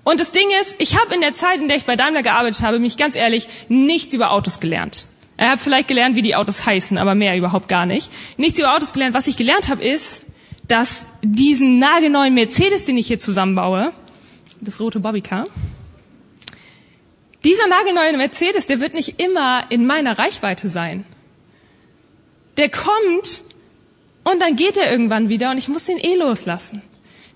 [0.04, 2.62] Und das Ding ist, ich habe in der Zeit, in der ich bei Daimler gearbeitet
[2.62, 5.06] habe, mich ganz ehrlich nichts über Autos gelernt.
[5.38, 8.10] Er hat vielleicht gelernt, wie die Autos heißen, aber mehr überhaupt gar nicht.
[8.36, 9.14] Nichts über Autos gelernt.
[9.14, 10.22] Was ich gelernt habe, ist,
[10.66, 13.92] dass diesen nagelneuen Mercedes, den ich hier zusammenbaue,
[14.60, 15.46] das rote Bobbycar,
[17.44, 21.04] dieser nagelneue Mercedes, der wird nicht immer in meiner Reichweite sein.
[22.58, 23.42] Der kommt
[24.30, 26.82] und dann geht er irgendwann wieder und ich muss ihn eh loslassen.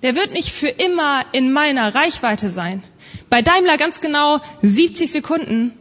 [0.02, 2.83] Der wird nicht für immer in meiner Reichweite sein.
[3.31, 5.72] Bei Daimler ganz genau 70 Sekunden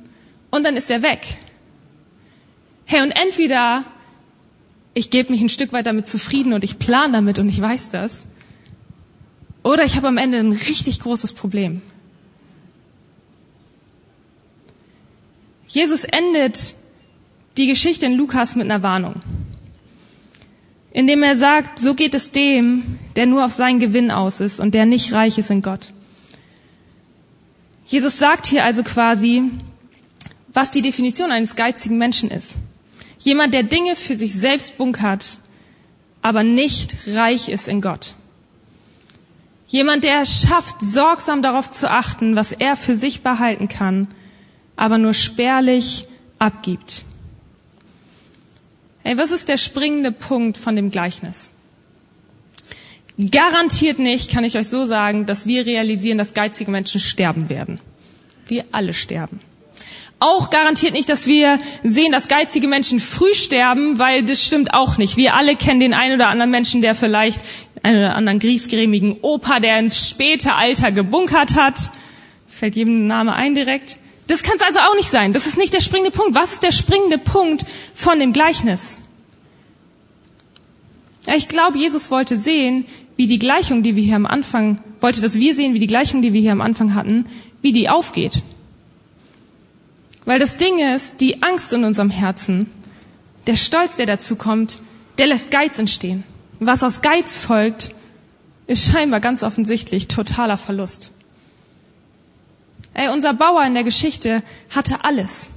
[0.51, 1.37] und dann ist er weg.
[2.85, 3.83] Hey, und entweder
[4.93, 7.89] ich gebe mich ein Stück weit damit zufrieden und ich plane damit und ich weiß
[7.89, 8.25] das,
[9.63, 11.81] oder ich habe am Ende ein richtig großes Problem.
[15.67, 16.75] Jesus endet
[17.57, 19.21] die Geschichte in Lukas mit einer Warnung,
[20.91, 24.73] indem er sagt, so geht es dem, der nur auf seinen Gewinn aus ist und
[24.73, 25.93] der nicht reich ist in Gott.
[27.85, 29.43] Jesus sagt hier also quasi,
[30.53, 32.55] was die Definition eines geizigen Menschen ist.
[33.19, 35.39] Jemand, der Dinge für sich selbst bunkert,
[36.21, 38.13] aber nicht reich ist in Gott.
[39.67, 44.07] Jemand, der es schafft, sorgsam darauf zu achten, was er für sich behalten kann,
[44.75, 46.07] aber nur spärlich
[46.39, 47.03] abgibt.
[49.03, 51.51] Hey, was ist der springende Punkt von dem Gleichnis?
[53.29, 57.79] Garantiert nicht, kann ich euch so sagen, dass wir realisieren, dass geizige Menschen sterben werden.
[58.47, 59.39] Wir alle sterben.
[60.19, 64.97] Auch garantiert nicht, dass wir sehen, dass geizige Menschen früh sterben, weil das stimmt auch
[64.97, 65.17] nicht.
[65.17, 67.41] Wir alle kennen den einen oder anderen Menschen, der vielleicht
[67.81, 71.89] einen oder anderen griesgrämigen Opa, der ins späte Alter gebunkert hat.
[72.47, 73.97] Fällt jedem Name ein direkt.
[74.31, 75.33] Das kann es also auch nicht sein.
[75.33, 76.37] Das ist nicht der springende Punkt.
[76.37, 78.99] Was ist der springende Punkt von dem Gleichnis?
[81.35, 82.85] Ich glaube, Jesus wollte sehen,
[83.17, 86.21] wie die Gleichung, die wir hier am Anfang, wollte, dass wir sehen, wie die Gleichung,
[86.21, 87.25] die wir hier am Anfang hatten,
[87.61, 88.41] wie die aufgeht.
[90.23, 92.69] Weil das Ding ist, die Angst in unserem Herzen,
[93.47, 94.81] der Stolz, der dazu kommt,
[95.17, 96.23] der lässt Geiz entstehen.
[96.61, 97.93] Was aus Geiz folgt,
[98.65, 101.11] ist scheinbar ganz offensichtlich totaler Verlust.
[102.93, 105.49] Ey, unser Bauer in der Geschichte hatte alles.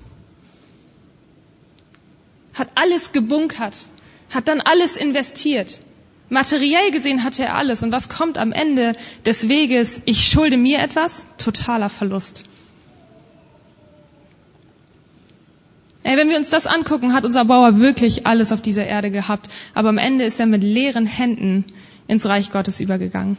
[2.54, 3.86] Hat alles gebunkert.
[4.30, 5.80] Hat dann alles investiert.
[6.28, 7.82] Materiell gesehen hatte er alles.
[7.82, 8.94] Und was kommt am Ende
[9.26, 10.02] des Weges?
[10.04, 11.26] Ich schulde mir etwas?
[11.38, 12.44] Totaler Verlust.
[16.04, 19.50] Ey, wenn wir uns das angucken, hat unser Bauer wirklich alles auf dieser Erde gehabt.
[19.74, 21.64] Aber am Ende ist er mit leeren Händen
[22.06, 23.38] ins Reich Gottes übergegangen.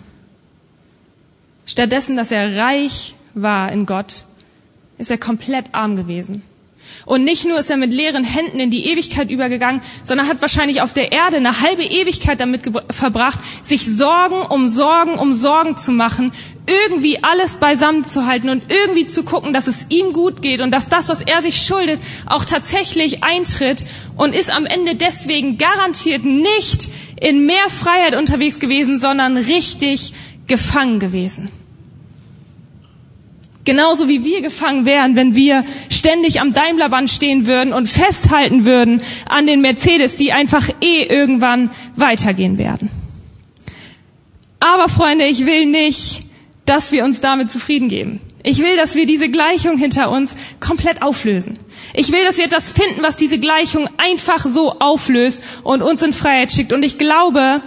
[1.65, 4.25] Stattdessen, dass er reich war in Gott,
[4.97, 6.41] ist er komplett arm gewesen.
[7.05, 10.81] Und nicht nur ist er mit leeren Händen in die Ewigkeit übergegangen, sondern hat wahrscheinlich
[10.81, 15.91] auf der Erde eine halbe Ewigkeit damit verbracht, sich Sorgen um Sorgen um Sorgen zu
[15.91, 16.31] machen,
[16.67, 20.71] irgendwie alles beisammen zu halten und irgendwie zu gucken, dass es ihm gut geht und
[20.71, 23.85] dass das, was er sich schuldet, auch tatsächlich eintritt
[24.17, 30.13] und ist am Ende deswegen garantiert nicht in mehr Freiheit unterwegs gewesen, sondern richtig
[30.47, 31.49] gefangen gewesen.
[33.65, 39.01] Genauso wie wir gefangen wären, wenn wir ständig am Daimlerband stehen würden und festhalten würden
[39.27, 42.89] an den Mercedes, die einfach eh irgendwann weitergehen werden.
[44.59, 46.21] Aber Freunde, ich will nicht,
[46.65, 48.19] dass wir uns damit zufrieden geben.
[48.43, 51.57] Ich will, dass wir diese Gleichung hinter uns komplett auflösen.
[51.95, 56.13] Ich will, dass wir etwas finden, was diese Gleichung einfach so auflöst und uns in
[56.13, 56.71] Freiheit schickt.
[56.71, 57.61] Und ich glaube,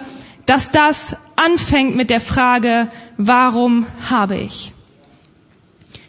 [0.47, 4.73] dass das anfängt mit der Frage, warum habe ich?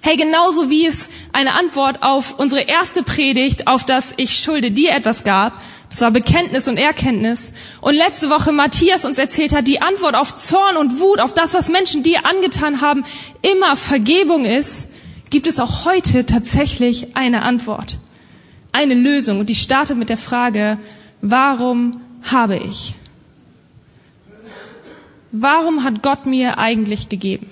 [0.01, 4.91] Hey, genauso wie es eine Antwort auf unsere erste Predigt, auf das ich schulde dir
[4.91, 7.51] etwas gab, das war Bekenntnis und Erkenntnis.
[7.81, 11.53] Und letzte Woche Matthias uns erzählt hat, die Antwort auf Zorn und Wut, auf das,
[11.53, 13.03] was Menschen dir angetan haben,
[13.41, 14.87] immer Vergebung ist,
[15.29, 17.97] gibt es auch heute tatsächlich eine Antwort,
[18.71, 19.39] eine Lösung.
[19.39, 20.77] Und die startet mit der Frage,
[21.21, 22.95] warum habe ich?
[25.31, 27.49] Warum hat Gott mir eigentlich gegeben?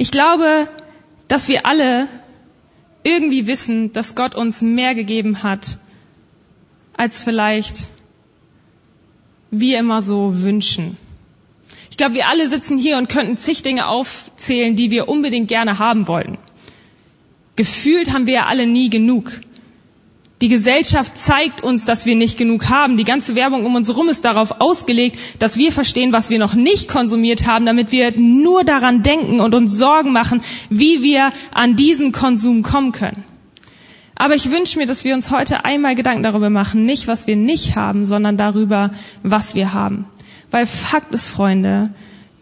[0.00, 0.68] Ich glaube,
[1.26, 2.06] dass wir alle
[3.02, 5.78] irgendwie wissen, dass Gott uns mehr gegeben hat,
[6.96, 7.88] als vielleicht
[9.50, 10.96] wir immer so wünschen.
[11.90, 15.80] Ich glaube, wir alle sitzen hier und könnten zig Dinge aufzählen, die wir unbedingt gerne
[15.80, 16.38] haben wollten.
[17.56, 19.32] Gefühlt haben wir ja alle nie genug.
[20.40, 22.96] Die Gesellschaft zeigt uns, dass wir nicht genug haben.
[22.96, 26.54] Die ganze Werbung um uns herum ist darauf ausgelegt, dass wir verstehen, was wir noch
[26.54, 31.74] nicht konsumiert haben, damit wir nur daran denken und uns Sorgen machen, wie wir an
[31.74, 33.24] diesen Konsum kommen können.
[34.14, 37.36] Aber ich wünsche mir, dass wir uns heute einmal Gedanken darüber machen, nicht was wir
[37.36, 38.90] nicht haben, sondern darüber,
[39.22, 40.06] was wir haben.
[40.50, 41.90] Weil Fakt ist, Freunde,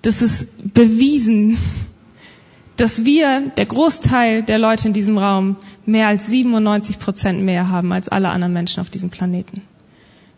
[0.03, 1.57] das ist bewiesen,
[2.77, 7.93] dass wir, der Großteil der Leute in diesem Raum, mehr als 97 Prozent mehr haben
[7.93, 9.63] als alle anderen Menschen auf diesem Planeten.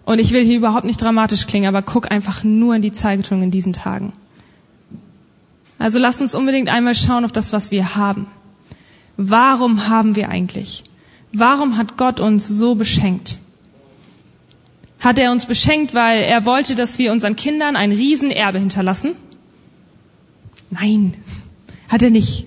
[0.05, 3.43] Und ich will hier überhaupt nicht dramatisch klingen, aber guck einfach nur in die Zeitung
[3.43, 4.13] in diesen Tagen.
[5.79, 8.27] Also lasst uns unbedingt einmal schauen auf das, was wir haben.
[9.17, 10.85] Warum haben wir eigentlich?
[11.33, 13.39] Warum hat Gott uns so beschenkt?
[15.01, 19.13] Hat er uns beschenkt, weil er wollte, dass wir unseren Kindern ein Riesenerbe hinterlassen?
[20.71, 21.15] Nein,
[21.89, 22.47] hat er nicht.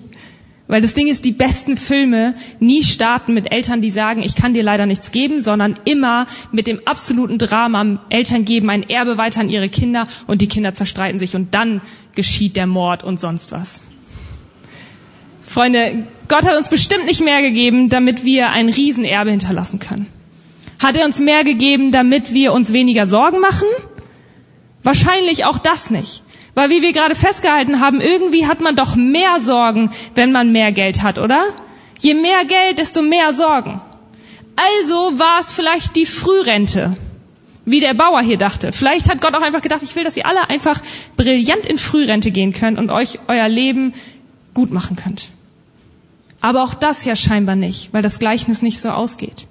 [0.72, 4.54] Weil das Ding ist, die besten Filme nie starten mit Eltern, die sagen, ich kann
[4.54, 8.00] dir leider nichts geben, sondern immer mit dem absoluten Drama.
[8.08, 11.82] Eltern geben ein Erbe weiter an ihre Kinder und die Kinder zerstreiten sich und dann
[12.16, 13.84] geschieht der Mord und sonst was.
[15.42, 20.06] Freunde, Gott hat uns bestimmt nicht mehr gegeben, damit wir ein Riesenerbe hinterlassen können.
[20.80, 23.68] Hat er uns mehr gegeben, damit wir uns weniger Sorgen machen?
[24.84, 26.24] Wahrscheinlich auch das nicht.
[26.54, 30.72] Weil wie wir gerade festgehalten haben, irgendwie hat man doch mehr Sorgen, wenn man mehr
[30.72, 31.42] Geld hat, oder?
[32.00, 33.80] Je mehr Geld, desto mehr Sorgen.
[34.56, 36.98] Also war es vielleicht die Frührente,
[37.66, 38.72] wie der Bauer hier dachte.
[38.72, 40.82] Vielleicht hat Gott auch einfach gedacht, ich will, dass ihr alle einfach
[41.16, 43.94] brillant in Frührente gehen könnt und euch euer Leben
[44.54, 45.30] gut machen könnt.
[46.42, 49.48] Aber auch das ja scheinbar nicht, weil das Gleichnis nicht so ausgeht.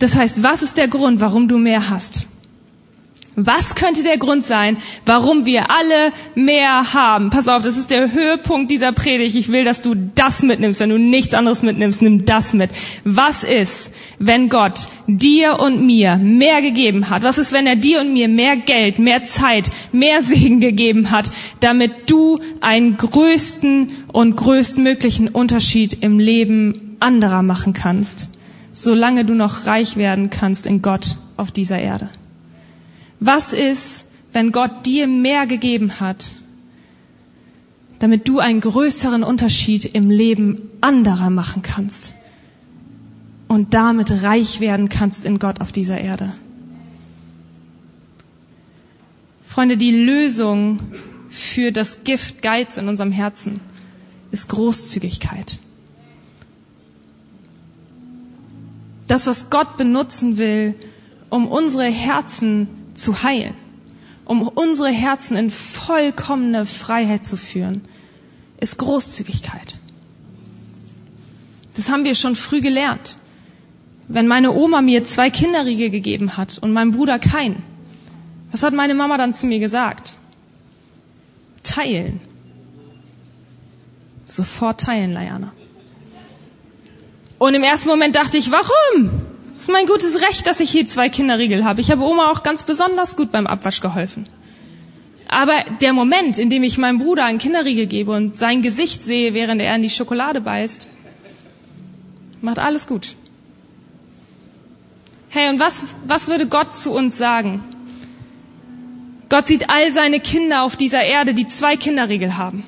[0.00, 2.26] Das heißt, was ist der Grund, warum du mehr hast?
[3.46, 4.76] Was könnte der Grund sein,
[5.06, 7.30] warum wir alle mehr haben?
[7.30, 9.34] Pass auf, das ist der Höhepunkt dieser Predigt.
[9.34, 10.80] Ich will, dass du das mitnimmst.
[10.80, 12.70] Wenn du nichts anderes mitnimmst, nimm das mit.
[13.04, 17.22] Was ist, wenn Gott dir und mir mehr gegeben hat?
[17.22, 21.32] Was ist, wenn er dir und mir mehr Geld, mehr Zeit, mehr Segen gegeben hat,
[21.60, 28.28] damit du einen größten und größtmöglichen Unterschied im Leben anderer machen kannst,
[28.72, 32.10] solange du noch reich werden kannst in Gott auf dieser Erde?
[33.20, 36.32] Was ist, wenn Gott dir mehr gegeben hat,
[37.98, 42.14] damit du einen größeren Unterschied im Leben anderer machen kannst
[43.46, 46.32] und damit reich werden kannst in Gott auf dieser Erde?
[49.46, 50.78] Freunde, die Lösung
[51.28, 53.60] für das Gift Geiz in unserem Herzen
[54.30, 55.58] ist Großzügigkeit.
[59.08, 60.74] Das, was Gott benutzen will,
[61.28, 62.68] um unsere Herzen
[63.00, 63.54] zu heilen,
[64.24, 67.82] um unsere Herzen in vollkommene Freiheit zu führen,
[68.60, 69.78] ist Großzügigkeit.
[71.74, 73.16] Das haben wir schon früh gelernt.
[74.08, 77.62] Wenn meine Oma mir zwei Kinderriegel gegeben hat und mein Bruder keinen,
[78.50, 80.14] was hat meine Mama dann zu mir gesagt?
[81.62, 82.20] Teilen.
[84.26, 85.52] Sofort teilen, Layana.
[87.38, 89.29] Und im ersten Moment dachte ich, warum?
[89.60, 91.82] Es ist mein gutes Recht, dass ich hier zwei Kinderriegel habe.
[91.82, 94.26] Ich habe Oma auch ganz besonders gut beim Abwasch geholfen.
[95.28, 99.34] Aber der Moment, in dem ich meinem Bruder einen Kinderriegel gebe und sein Gesicht sehe,
[99.34, 100.88] während er in die Schokolade beißt,
[102.40, 103.16] macht alles gut.
[105.28, 107.62] Hey, und was, was würde Gott zu uns sagen?
[109.28, 112.64] Gott sieht all seine Kinder auf dieser Erde, die zwei Kinderriegel haben.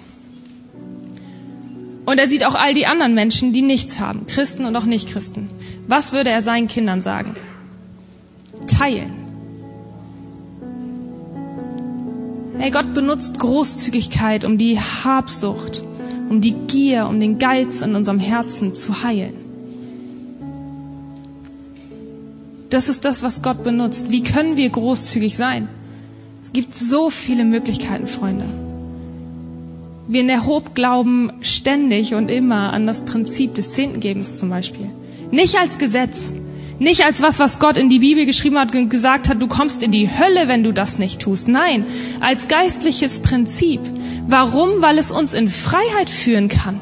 [2.05, 5.49] Und er sieht auch all die anderen Menschen, die nichts haben, Christen und auch Nicht-Christen.
[5.87, 7.37] Was würde er seinen Kindern sagen?
[8.67, 9.13] Teilen.
[12.59, 15.83] Hey, Gott benutzt Großzügigkeit, um die Habsucht,
[16.29, 19.37] um die Gier, um den Geiz in unserem Herzen zu heilen.
[22.71, 24.11] Das ist das, was Gott benutzt.
[24.11, 25.69] Wie können wir großzügig sein?
[26.43, 28.47] Es gibt so viele Möglichkeiten, Freunde.
[30.13, 34.91] Wir in der Hob glauben ständig und immer an das Prinzip des Zehntengebens zum Beispiel.
[35.31, 36.35] Nicht als Gesetz,
[36.79, 39.85] Nicht als was, was Gott in die Bibel geschrieben hat und gesagt hat, du kommst
[39.85, 41.47] in die Hölle, wenn du das nicht tust.
[41.47, 41.87] Nein,
[42.21, 43.81] als geistliches Prinzip.
[44.27, 44.83] Warum?
[44.83, 46.81] Weil es uns in Freiheit führen kann.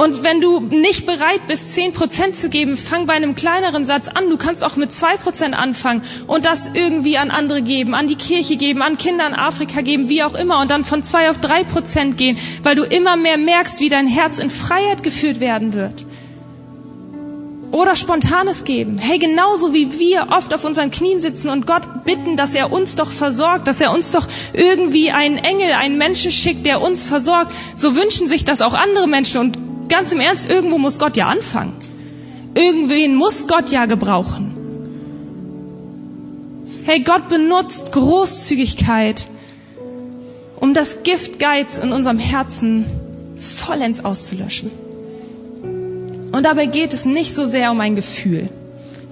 [0.00, 4.08] Und wenn du nicht bereit bist, zehn Prozent zu geben, fang bei einem kleineren Satz
[4.08, 4.30] an.
[4.30, 8.16] Du kannst auch mit zwei Prozent anfangen und das irgendwie an andere geben, an die
[8.16, 10.58] Kirche geben, an Kinder in Afrika geben, wie auch immer.
[10.62, 14.06] Und dann von zwei auf drei Prozent gehen, weil du immer mehr merkst, wie dein
[14.06, 16.06] Herz in Freiheit geführt werden wird.
[17.70, 18.96] Oder spontanes geben.
[18.96, 22.96] Hey, genauso wie wir oft auf unseren Knien sitzen und Gott bitten, dass er uns
[22.96, 27.54] doch versorgt, dass er uns doch irgendwie einen Engel, einen Menschen schickt, der uns versorgt,
[27.76, 29.40] so wünschen sich das auch andere Menschen.
[29.40, 31.74] Und ganz im Ernst, irgendwo muss Gott ja anfangen.
[32.54, 34.56] Irgendwen muss Gott ja gebrauchen.
[36.84, 39.28] Hey, Gott benutzt Großzügigkeit,
[40.56, 42.86] um das Gift Geiz in unserem Herzen
[43.36, 44.70] vollends auszulöschen.
[46.32, 48.48] Und dabei geht es nicht so sehr um ein Gefühl.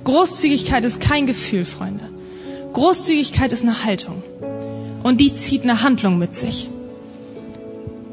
[0.04, 2.08] Großzügigkeit ist kein Gefühl, Freunde.
[2.72, 4.22] Großzügigkeit ist eine Haltung.
[5.02, 6.68] Und die zieht eine Handlung mit sich.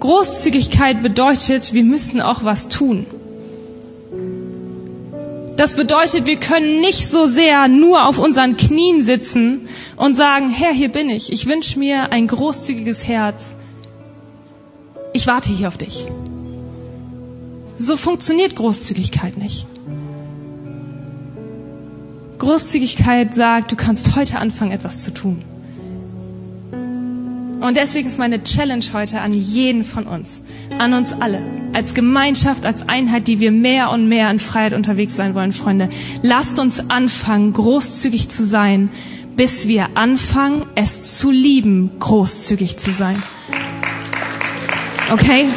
[0.05, 3.07] Großzügigkeit bedeutet, wir müssen auch was tun.
[5.57, 10.71] Das bedeutet, wir können nicht so sehr nur auf unseren Knien sitzen und sagen, Herr,
[10.73, 11.31] hier bin ich.
[11.31, 13.55] Ich wünsche mir ein großzügiges Herz.
[15.13, 16.05] Ich warte hier auf dich.
[17.79, 19.65] So funktioniert Großzügigkeit nicht.
[22.37, 25.43] Großzügigkeit sagt, du kannst heute anfangen, etwas zu tun.
[27.61, 30.41] Und deswegen ist meine Challenge heute an jeden von uns,
[30.77, 31.41] an uns alle,
[31.73, 35.89] als Gemeinschaft, als Einheit, die wir mehr und mehr in Freiheit unterwegs sein wollen, Freunde.
[36.21, 38.89] Lasst uns anfangen, großzügig zu sein,
[39.35, 43.21] bis wir anfangen, es zu lieben, großzügig zu sein.
[45.11, 45.47] Okay?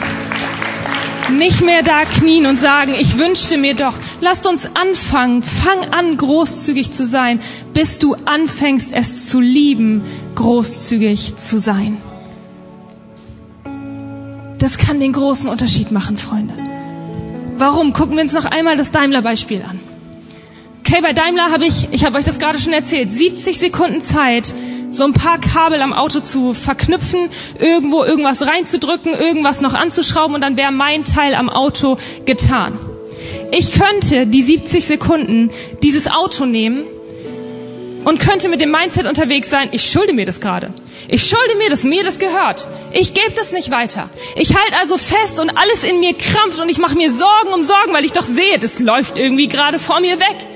[1.30, 3.94] Nicht mehr da knien und sagen, ich wünschte mir doch.
[4.20, 5.42] Lasst uns anfangen.
[5.42, 7.40] Fang an, großzügig zu sein,
[7.74, 10.02] bis du anfängst, es zu lieben,
[10.38, 11.96] großzügig zu sein.
[14.58, 16.54] Das kann den großen Unterschied machen, Freunde.
[17.56, 17.92] Warum?
[17.92, 19.80] Gucken wir uns noch einmal das Daimler-Beispiel an.
[20.80, 24.54] Okay, bei Daimler habe ich, ich habe euch das gerade schon erzählt, 70 Sekunden Zeit,
[24.90, 27.28] so ein paar Kabel am Auto zu verknüpfen,
[27.58, 32.78] irgendwo irgendwas reinzudrücken, irgendwas noch anzuschrauben und dann wäre mein Teil am Auto getan.
[33.50, 35.50] Ich könnte die 70 Sekunden
[35.82, 36.84] dieses Auto nehmen
[38.08, 40.72] und könnte mit dem Mindset unterwegs sein, ich schulde mir das gerade.
[41.08, 42.66] Ich schulde mir das, mir das gehört.
[42.90, 44.08] Ich gebe das nicht weiter.
[44.34, 47.64] Ich halte also fest und alles in mir krampft und ich mache mir Sorgen um
[47.64, 50.48] Sorgen, weil ich doch sehe, das läuft irgendwie gerade vor mir weg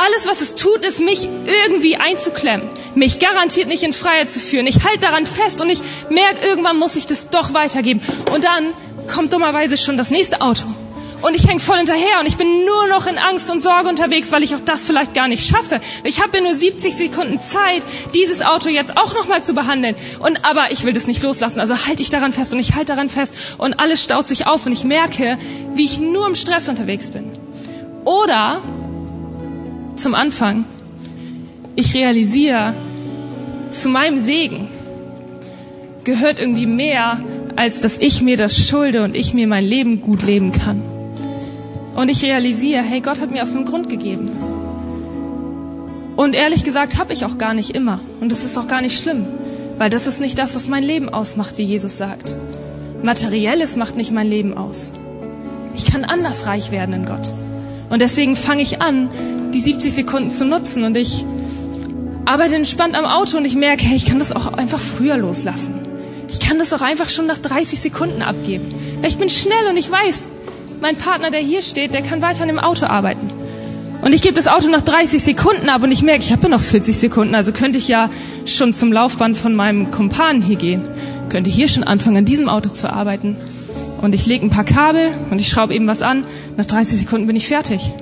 [0.00, 1.28] alles, was es tut, ist, mich
[1.64, 4.68] irgendwie einzuklemmen, mich garantiert nicht in Freiheit zu führen.
[4.68, 8.00] Ich halte daran fest und ich merke, irgendwann muss ich das doch weitergeben.
[8.32, 8.72] Und dann
[9.12, 10.62] kommt dummerweise schon das nächste Auto.
[11.20, 14.30] Und ich hänge voll hinterher und ich bin nur noch in Angst und Sorge unterwegs,
[14.30, 15.80] weil ich auch das vielleicht gar nicht schaffe.
[16.04, 17.82] Ich habe ja nur 70 Sekunden Zeit,
[18.14, 19.96] dieses Auto jetzt auch nochmal zu behandeln.
[20.20, 22.92] Und aber ich will das nicht loslassen, also halte ich daran fest und ich halte
[22.92, 25.38] daran fest und alles staut sich auf und ich merke,
[25.74, 27.32] wie ich nur im Stress unterwegs bin.
[28.04, 28.62] Oder
[29.96, 30.64] zum Anfang.
[31.74, 32.74] Ich realisiere,
[33.70, 34.68] zu meinem Segen
[36.04, 37.20] gehört irgendwie mehr,
[37.56, 40.97] als dass ich mir das schulde und ich mir mein Leben gut leben kann.
[41.98, 44.30] Und ich realisiere, hey, Gott hat mir aus einem Grund gegeben.
[46.14, 47.98] Und ehrlich gesagt habe ich auch gar nicht immer.
[48.20, 49.26] Und es ist auch gar nicht schlimm,
[49.78, 52.36] weil das ist nicht das, was mein Leben ausmacht, wie Jesus sagt.
[53.02, 54.92] Materielles macht nicht mein Leben aus.
[55.74, 57.34] Ich kann anders reich werden in Gott.
[57.90, 59.10] Und deswegen fange ich an,
[59.52, 61.24] die 70 Sekunden zu nutzen und ich
[62.26, 65.74] arbeite entspannt am Auto und ich merke, hey, ich kann das auch einfach früher loslassen.
[66.28, 68.68] Ich kann das auch einfach schon nach 30 Sekunden abgeben.
[69.00, 70.28] Weil ich bin schnell und ich weiß,
[70.80, 73.30] mein Partner, der hier steht, der kann weiter an dem Auto arbeiten.
[74.00, 76.60] Und ich gebe das Auto nach 30 Sekunden ab und ich merke, ich habe noch
[76.60, 78.10] 40 Sekunden, also könnte ich ja
[78.44, 80.82] schon zum Laufband von meinem Kumpan hier gehen.
[81.30, 83.36] Könnte hier schon anfangen, an diesem Auto zu arbeiten.
[84.00, 86.24] Und ich lege ein paar Kabel und ich schraube eben was an.
[86.56, 87.92] Nach 30 Sekunden bin ich fertig.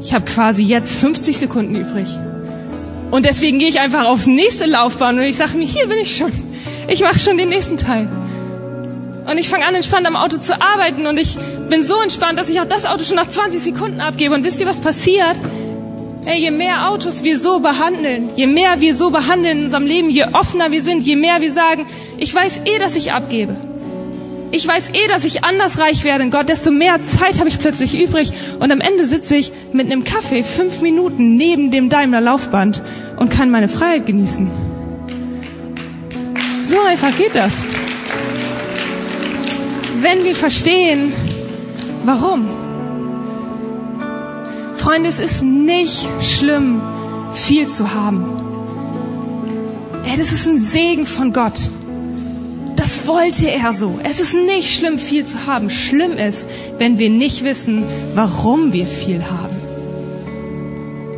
[0.00, 2.16] Ich habe quasi jetzt 50 Sekunden übrig.
[3.10, 6.16] Und deswegen gehe ich einfach aufs nächste Laufbahn und ich sage mir, hier bin ich
[6.16, 6.30] schon.
[6.86, 8.08] Ich mache schon den nächsten Teil.
[9.28, 11.36] Und ich fange an, entspannt am Auto zu arbeiten und ich
[11.70, 14.34] bin so entspannt, dass ich auch das Auto schon nach 20 Sekunden abgebe.
[14.34, 15.40] Und wisst ihr, was passiert?
[16.26, 20.10] Ey, je mehr Autos wir so behandeln, je mehr wir so behandeln in unserem Leben,
[20.10, 21.86] je offener wir sind, je mehr wir sagen,
[22.18, 23.56] ich weiß eh, dass ich abgebe
[24.52, 27.58] ich weiß eh, dass ich anders reich werde in Gott, desto mehr Zeit habe ich
[27.58, 28.32] plötzlich übrig.
[28.58, 32.82] Und am Ende sitze ich mit einem Kaffee fünf Minuten neben dem Daimler Laufband
[33.16, 34.50] und kann meine Freiheit genießen.
[36.62, 37.52] So einfach geht das.
[39.98, 41.12] Wenn wir verstehen,
[42.04, 42.46] warum.
[44.76, 46.80] Freunde, es ist nicht schlimm,
[47.32, 48.24] viel zu haben.
[50.04, 51.70] Ey, das ist ein Segen von Gott.
[52.76, 54.00] Das wollte er so.
[54.02, 55.70] Es ist nicht schlimm, viel zu haben.
[55.70, 56.48] Schlimm ist,
[56.78, 57.84] wenn wir nicht wissen,
[58.14, 59.59] warum wir viel haben.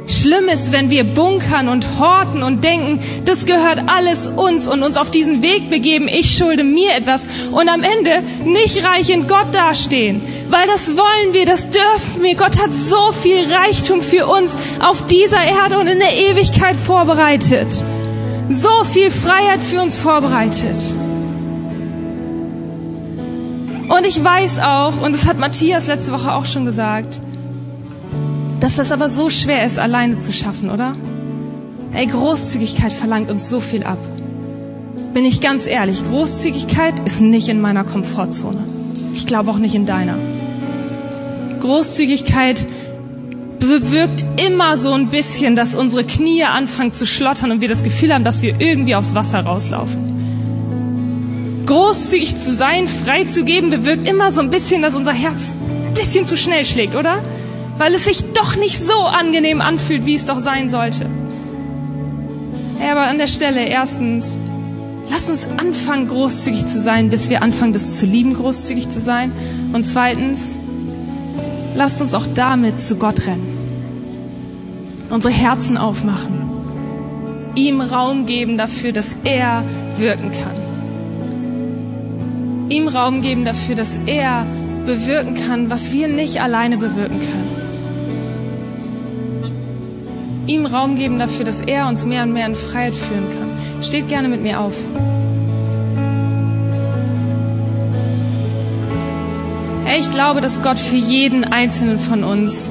[0.07, 4.97] Schlimm ist, wenn wir bunkern und horten und denken, das gehört alles uns und uns
[4.97, 9.55] auf diesen Weg begeben, ich schulde mir etwas und am Ende nicht reich in Gott
[9.55, 10.21] dastehen.
[10.51, 12.35] Weil das wollen wir, das dürfen wir.
[12.35, 17.69] Gott hat so viel Reichtum für uns auf dieser Erde und in der Ewigkeit vorbereitet.
[18.51, 20.95] So viel Freiheit für uns vorbereitet.
[23.89, 27.21] Und ich weiß auch, und das hat Matthias letzte Woche auch schon gesagt,
[28.63, 30.95] dass das aber so schwer ist, alleine zu schaffen, oder?
[31.93, 33.99] Ey, Großzügigkeit verlangt uns so viel ab.
[35.13, 38.65] Bin ich ganz ehrlich, Großzügigkeit ist nicht in meiner Komfortzone.
[39.15, 40.15] Ich glaube auch nicht in deiner.
[41.59, 42.65] Großzügigkeit
[43.59, 48.15] bewirkt immer so ein bisschen, dass unsere Knie anfangen zu schlottern und wir das Gefühl
[48.15, 51.65] haben, dass wir irgendwie aufs Wasser rauslaufen.
[51.67, 55.53] Großzügig zu sein, frei zu geben, bewirkt immer so ein bisschen, dass unser Herz
[55.89, 57.19] ein bisschen zu schnell schlägt, oder?
[57.79, 61.07] Weil es sich doch nicht so angenehm anfühlt, wie es doch sein sollte.
[62.81, 64.39] Ja, aber an der Stelle erstens,
[65.11, 69.33] lass uns anfangen, großzügig zu sein, bis wir anfangen, das zu lieben, großzügig zu sein.
[69.73, 70.59] Und zweitens,
[71.75, 73.59] lasst uns auch damit zu Gott rennen.
[75.11, 76.43] Unsere Herzen aufmachen.
[77.55, 79.63] Ihm Raum geben dafür, dass er
[79.99, 80.57] wirken kann.
[82.71, 84.47] Ihm Raum geben dafür, dass er
[84.87, 87.62] bewirken kann, was wir nicht alleine bewirken können
[90.47, 93.83] ihm Raum geben dafür, dass er uns mehr und mehr in Freiheit führen kann.
[93.83, 94.75] Steht gerne mit mir auf.
[99.99, 102.71] Ich glaube, dass Gott für jeden einzelnen von uns,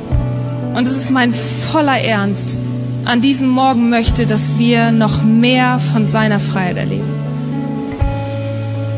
[0.74, 2.59] und es ist mein voller Ernst,
[3.05, 7.09] an diesem Morgen möchte, dass wir noch mehr von seiner Freiheit erleben.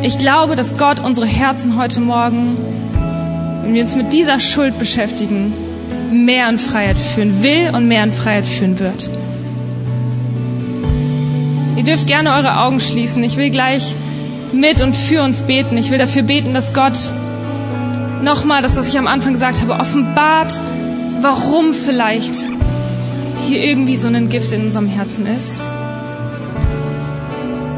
[0.01, 2.57] Ich glaube, dass Gott unsere Herzen heute Morgen,
[3.63, 5.53] wenn wir uns mit dieser Schuld beschäftigen,
[6.13, 9.09] mehr in Freiheit führen will und mehr in Freiheit führen wird.
[11.75, 13.23] Ihr dürft gerne eure Augen schließen.
[13.23, 13.95] Ich will gleich
[14.53, 15.77] mit und für uns beten.
[15.77, 16.97] Ich will dafür beten, dass Gott
[18.23, 20.61] nochmal das, was ich am Anfang gesagt habe, offenbart,
[21.21, 22.47] warum vielleicht
[23.47, 25.59] hier irgendwie so ein Gift in unserem Herzen ist.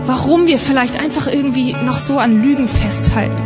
[0.05, 3.41] Warum wir vielleicht einfach irgendwie noch so an Lügen festhalten.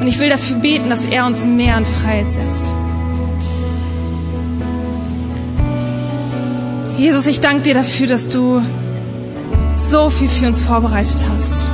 [0.00, 2.74] Und ich will dafür beten, dass er uns mehr in Freiheit setzt.
[6.96, 8.62] Jesus, ich danke dir dafür, dass du
[9.74, 11.66] so viel für uns vorbereitet hast.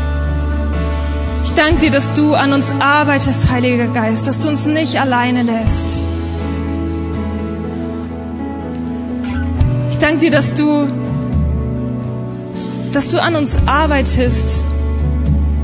[1.44, 5.44] Ich danke dir, dass du an uns arbeitest, Heiliger Geist, dass du uns nicht alleine
[5.44, 6.02] lässt.
[9.90, 10.88] Ich danke dir, dass du,
[12.92, 14.64] dass du an uns arbeitest,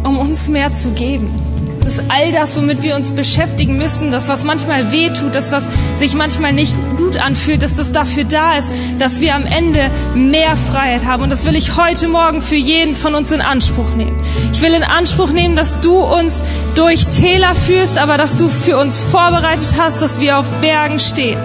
[0.05, 1.48] um uns mehr zu geben
[1.89, 5.69] ist all das, womit wir uns beschäftigen müssen, das, was manchmal weh tut, das, was
[5.97, 8.69] sich manchmal nicht gut anfühlt, dass das dafür da ist,
[8.99, 11.23] dass wir am Ende mehr Freiheit haben.
[11.23, 14.21] Und das will ich heute Morgen für jeden von uns in Anspruch nehmen.
[14.53, 16.43] Ich will in Anspruch nehmen, dass du uns
[16.75, 21.39] durch Täler führst, aber dass du für uns vorbereitet hast, dass wir auf Bergen stehen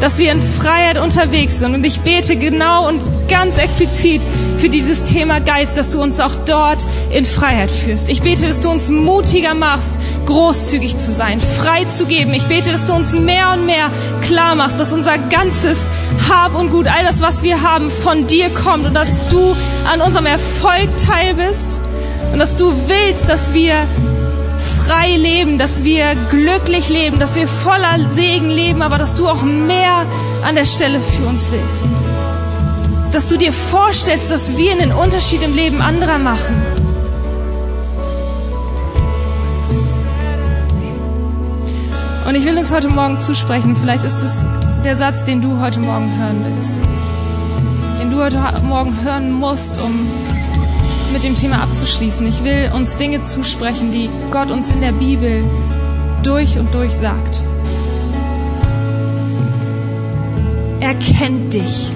[0.00, 1.74] dass wir in Freiheit unterwegs sind.
[1.74, 4.22] Und ich bete genau und ganz explizit
[4.58, 8.08] für dieses Thema Geist, dass du uns auch dort in Freiheit führst.
[8.08, 9.94] Ich bete, dass du uns mutiger machst,
[10.26, 12.34] großzügig zu sein, frei zu geben.
[12.34, 13.90] Ich bete, dass du uns mehr und mehr
[14.22, 15.78] klar machst, dass unser ganzes
[16.28, 19.56] Hab und Gut, all das, was wir haben, von dir kommt und dass du
[19.90, 21.80] an unserem Erfolg teil bist
[22.32, 23.86] und dass du willst, dass wir
[24.90, 29.42] frei leben, dass wir glücklich leben, dass wir voller Segen leben, aber dass du auch
[29.42, 30.04] mehr
[30.44, 31.84] an der Stelle für uns willst.
[33.12, 36.56] Dass du dir vorstellst, dass wir einen Unterschied im Leben anderer machen.
[42.26, 44.44] Und ich will uns heute Morgen zusprechen, vielleicht ist es
[44.84, 46.80] der Satz, den du heute Morgen hören willst.
[48.00, 50.08] Den du heute Morgen hören musst, um
[51.12, 52.26] mit dem Thema abzuschließen.
[52.26, 55.44] Ich will uns Dinge zusprechen, die Gott uns in der Bibel
[56.22, 57.42] durch und durch sagt.
[60.80, 61.92] Er kennt dich.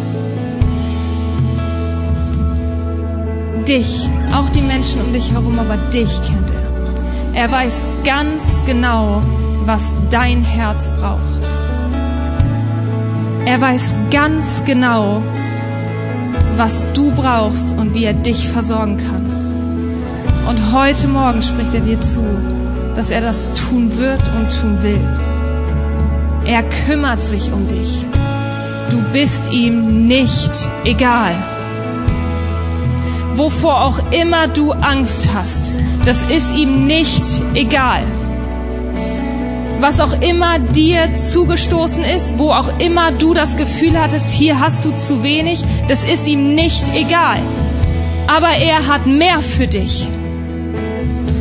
[3.67, 7.43] Dich, auch die Menschen um dich herum, aber dich kennt er.
[7.43, 9.23] Er weiß ganz genau,
[9.65, 11.21] was dein Herz braucht.
[13.47, 15.23] Er weiß ganz genau,
[16.57, 19.27] was du brauchst und wie er dich versorgen kann.
[20.49, 22.23] Und heute Morgen spricht er dir zu,
[22.95, 25.01] dass er das tun wird und tun will.
[26.47, 28.05] Er kümmert sich um dich.
[28.91, 31.33] Du bist ihm nicht egal.
[33.35, 35.75] Wovor auch immer du Angst hast,
[36.05, 37.25] das ist ihm nicht
[37.55, 38.07] egal.
[39.87, 44.87] Was auch immer dir zugestoßen ist, wo auch immer du das Gefühl hattest, hier hast
[44.87, 47.37] du zu wenig, das ist ihm nicht egal.
[48.27, 50.09] Aber er hat mehr für dich.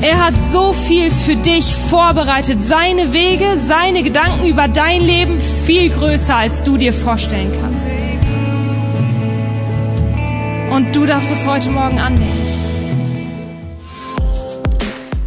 [0.01, 2.61] Er hat so viel für dich vorbereitet.
[2.61, 7.95] Seine Wege, seine Gedanken über dein Leben viel größer, als du dir vorstellen kannst.
[10.69, 12.42] Und du darfst es heute Morgen annehmen.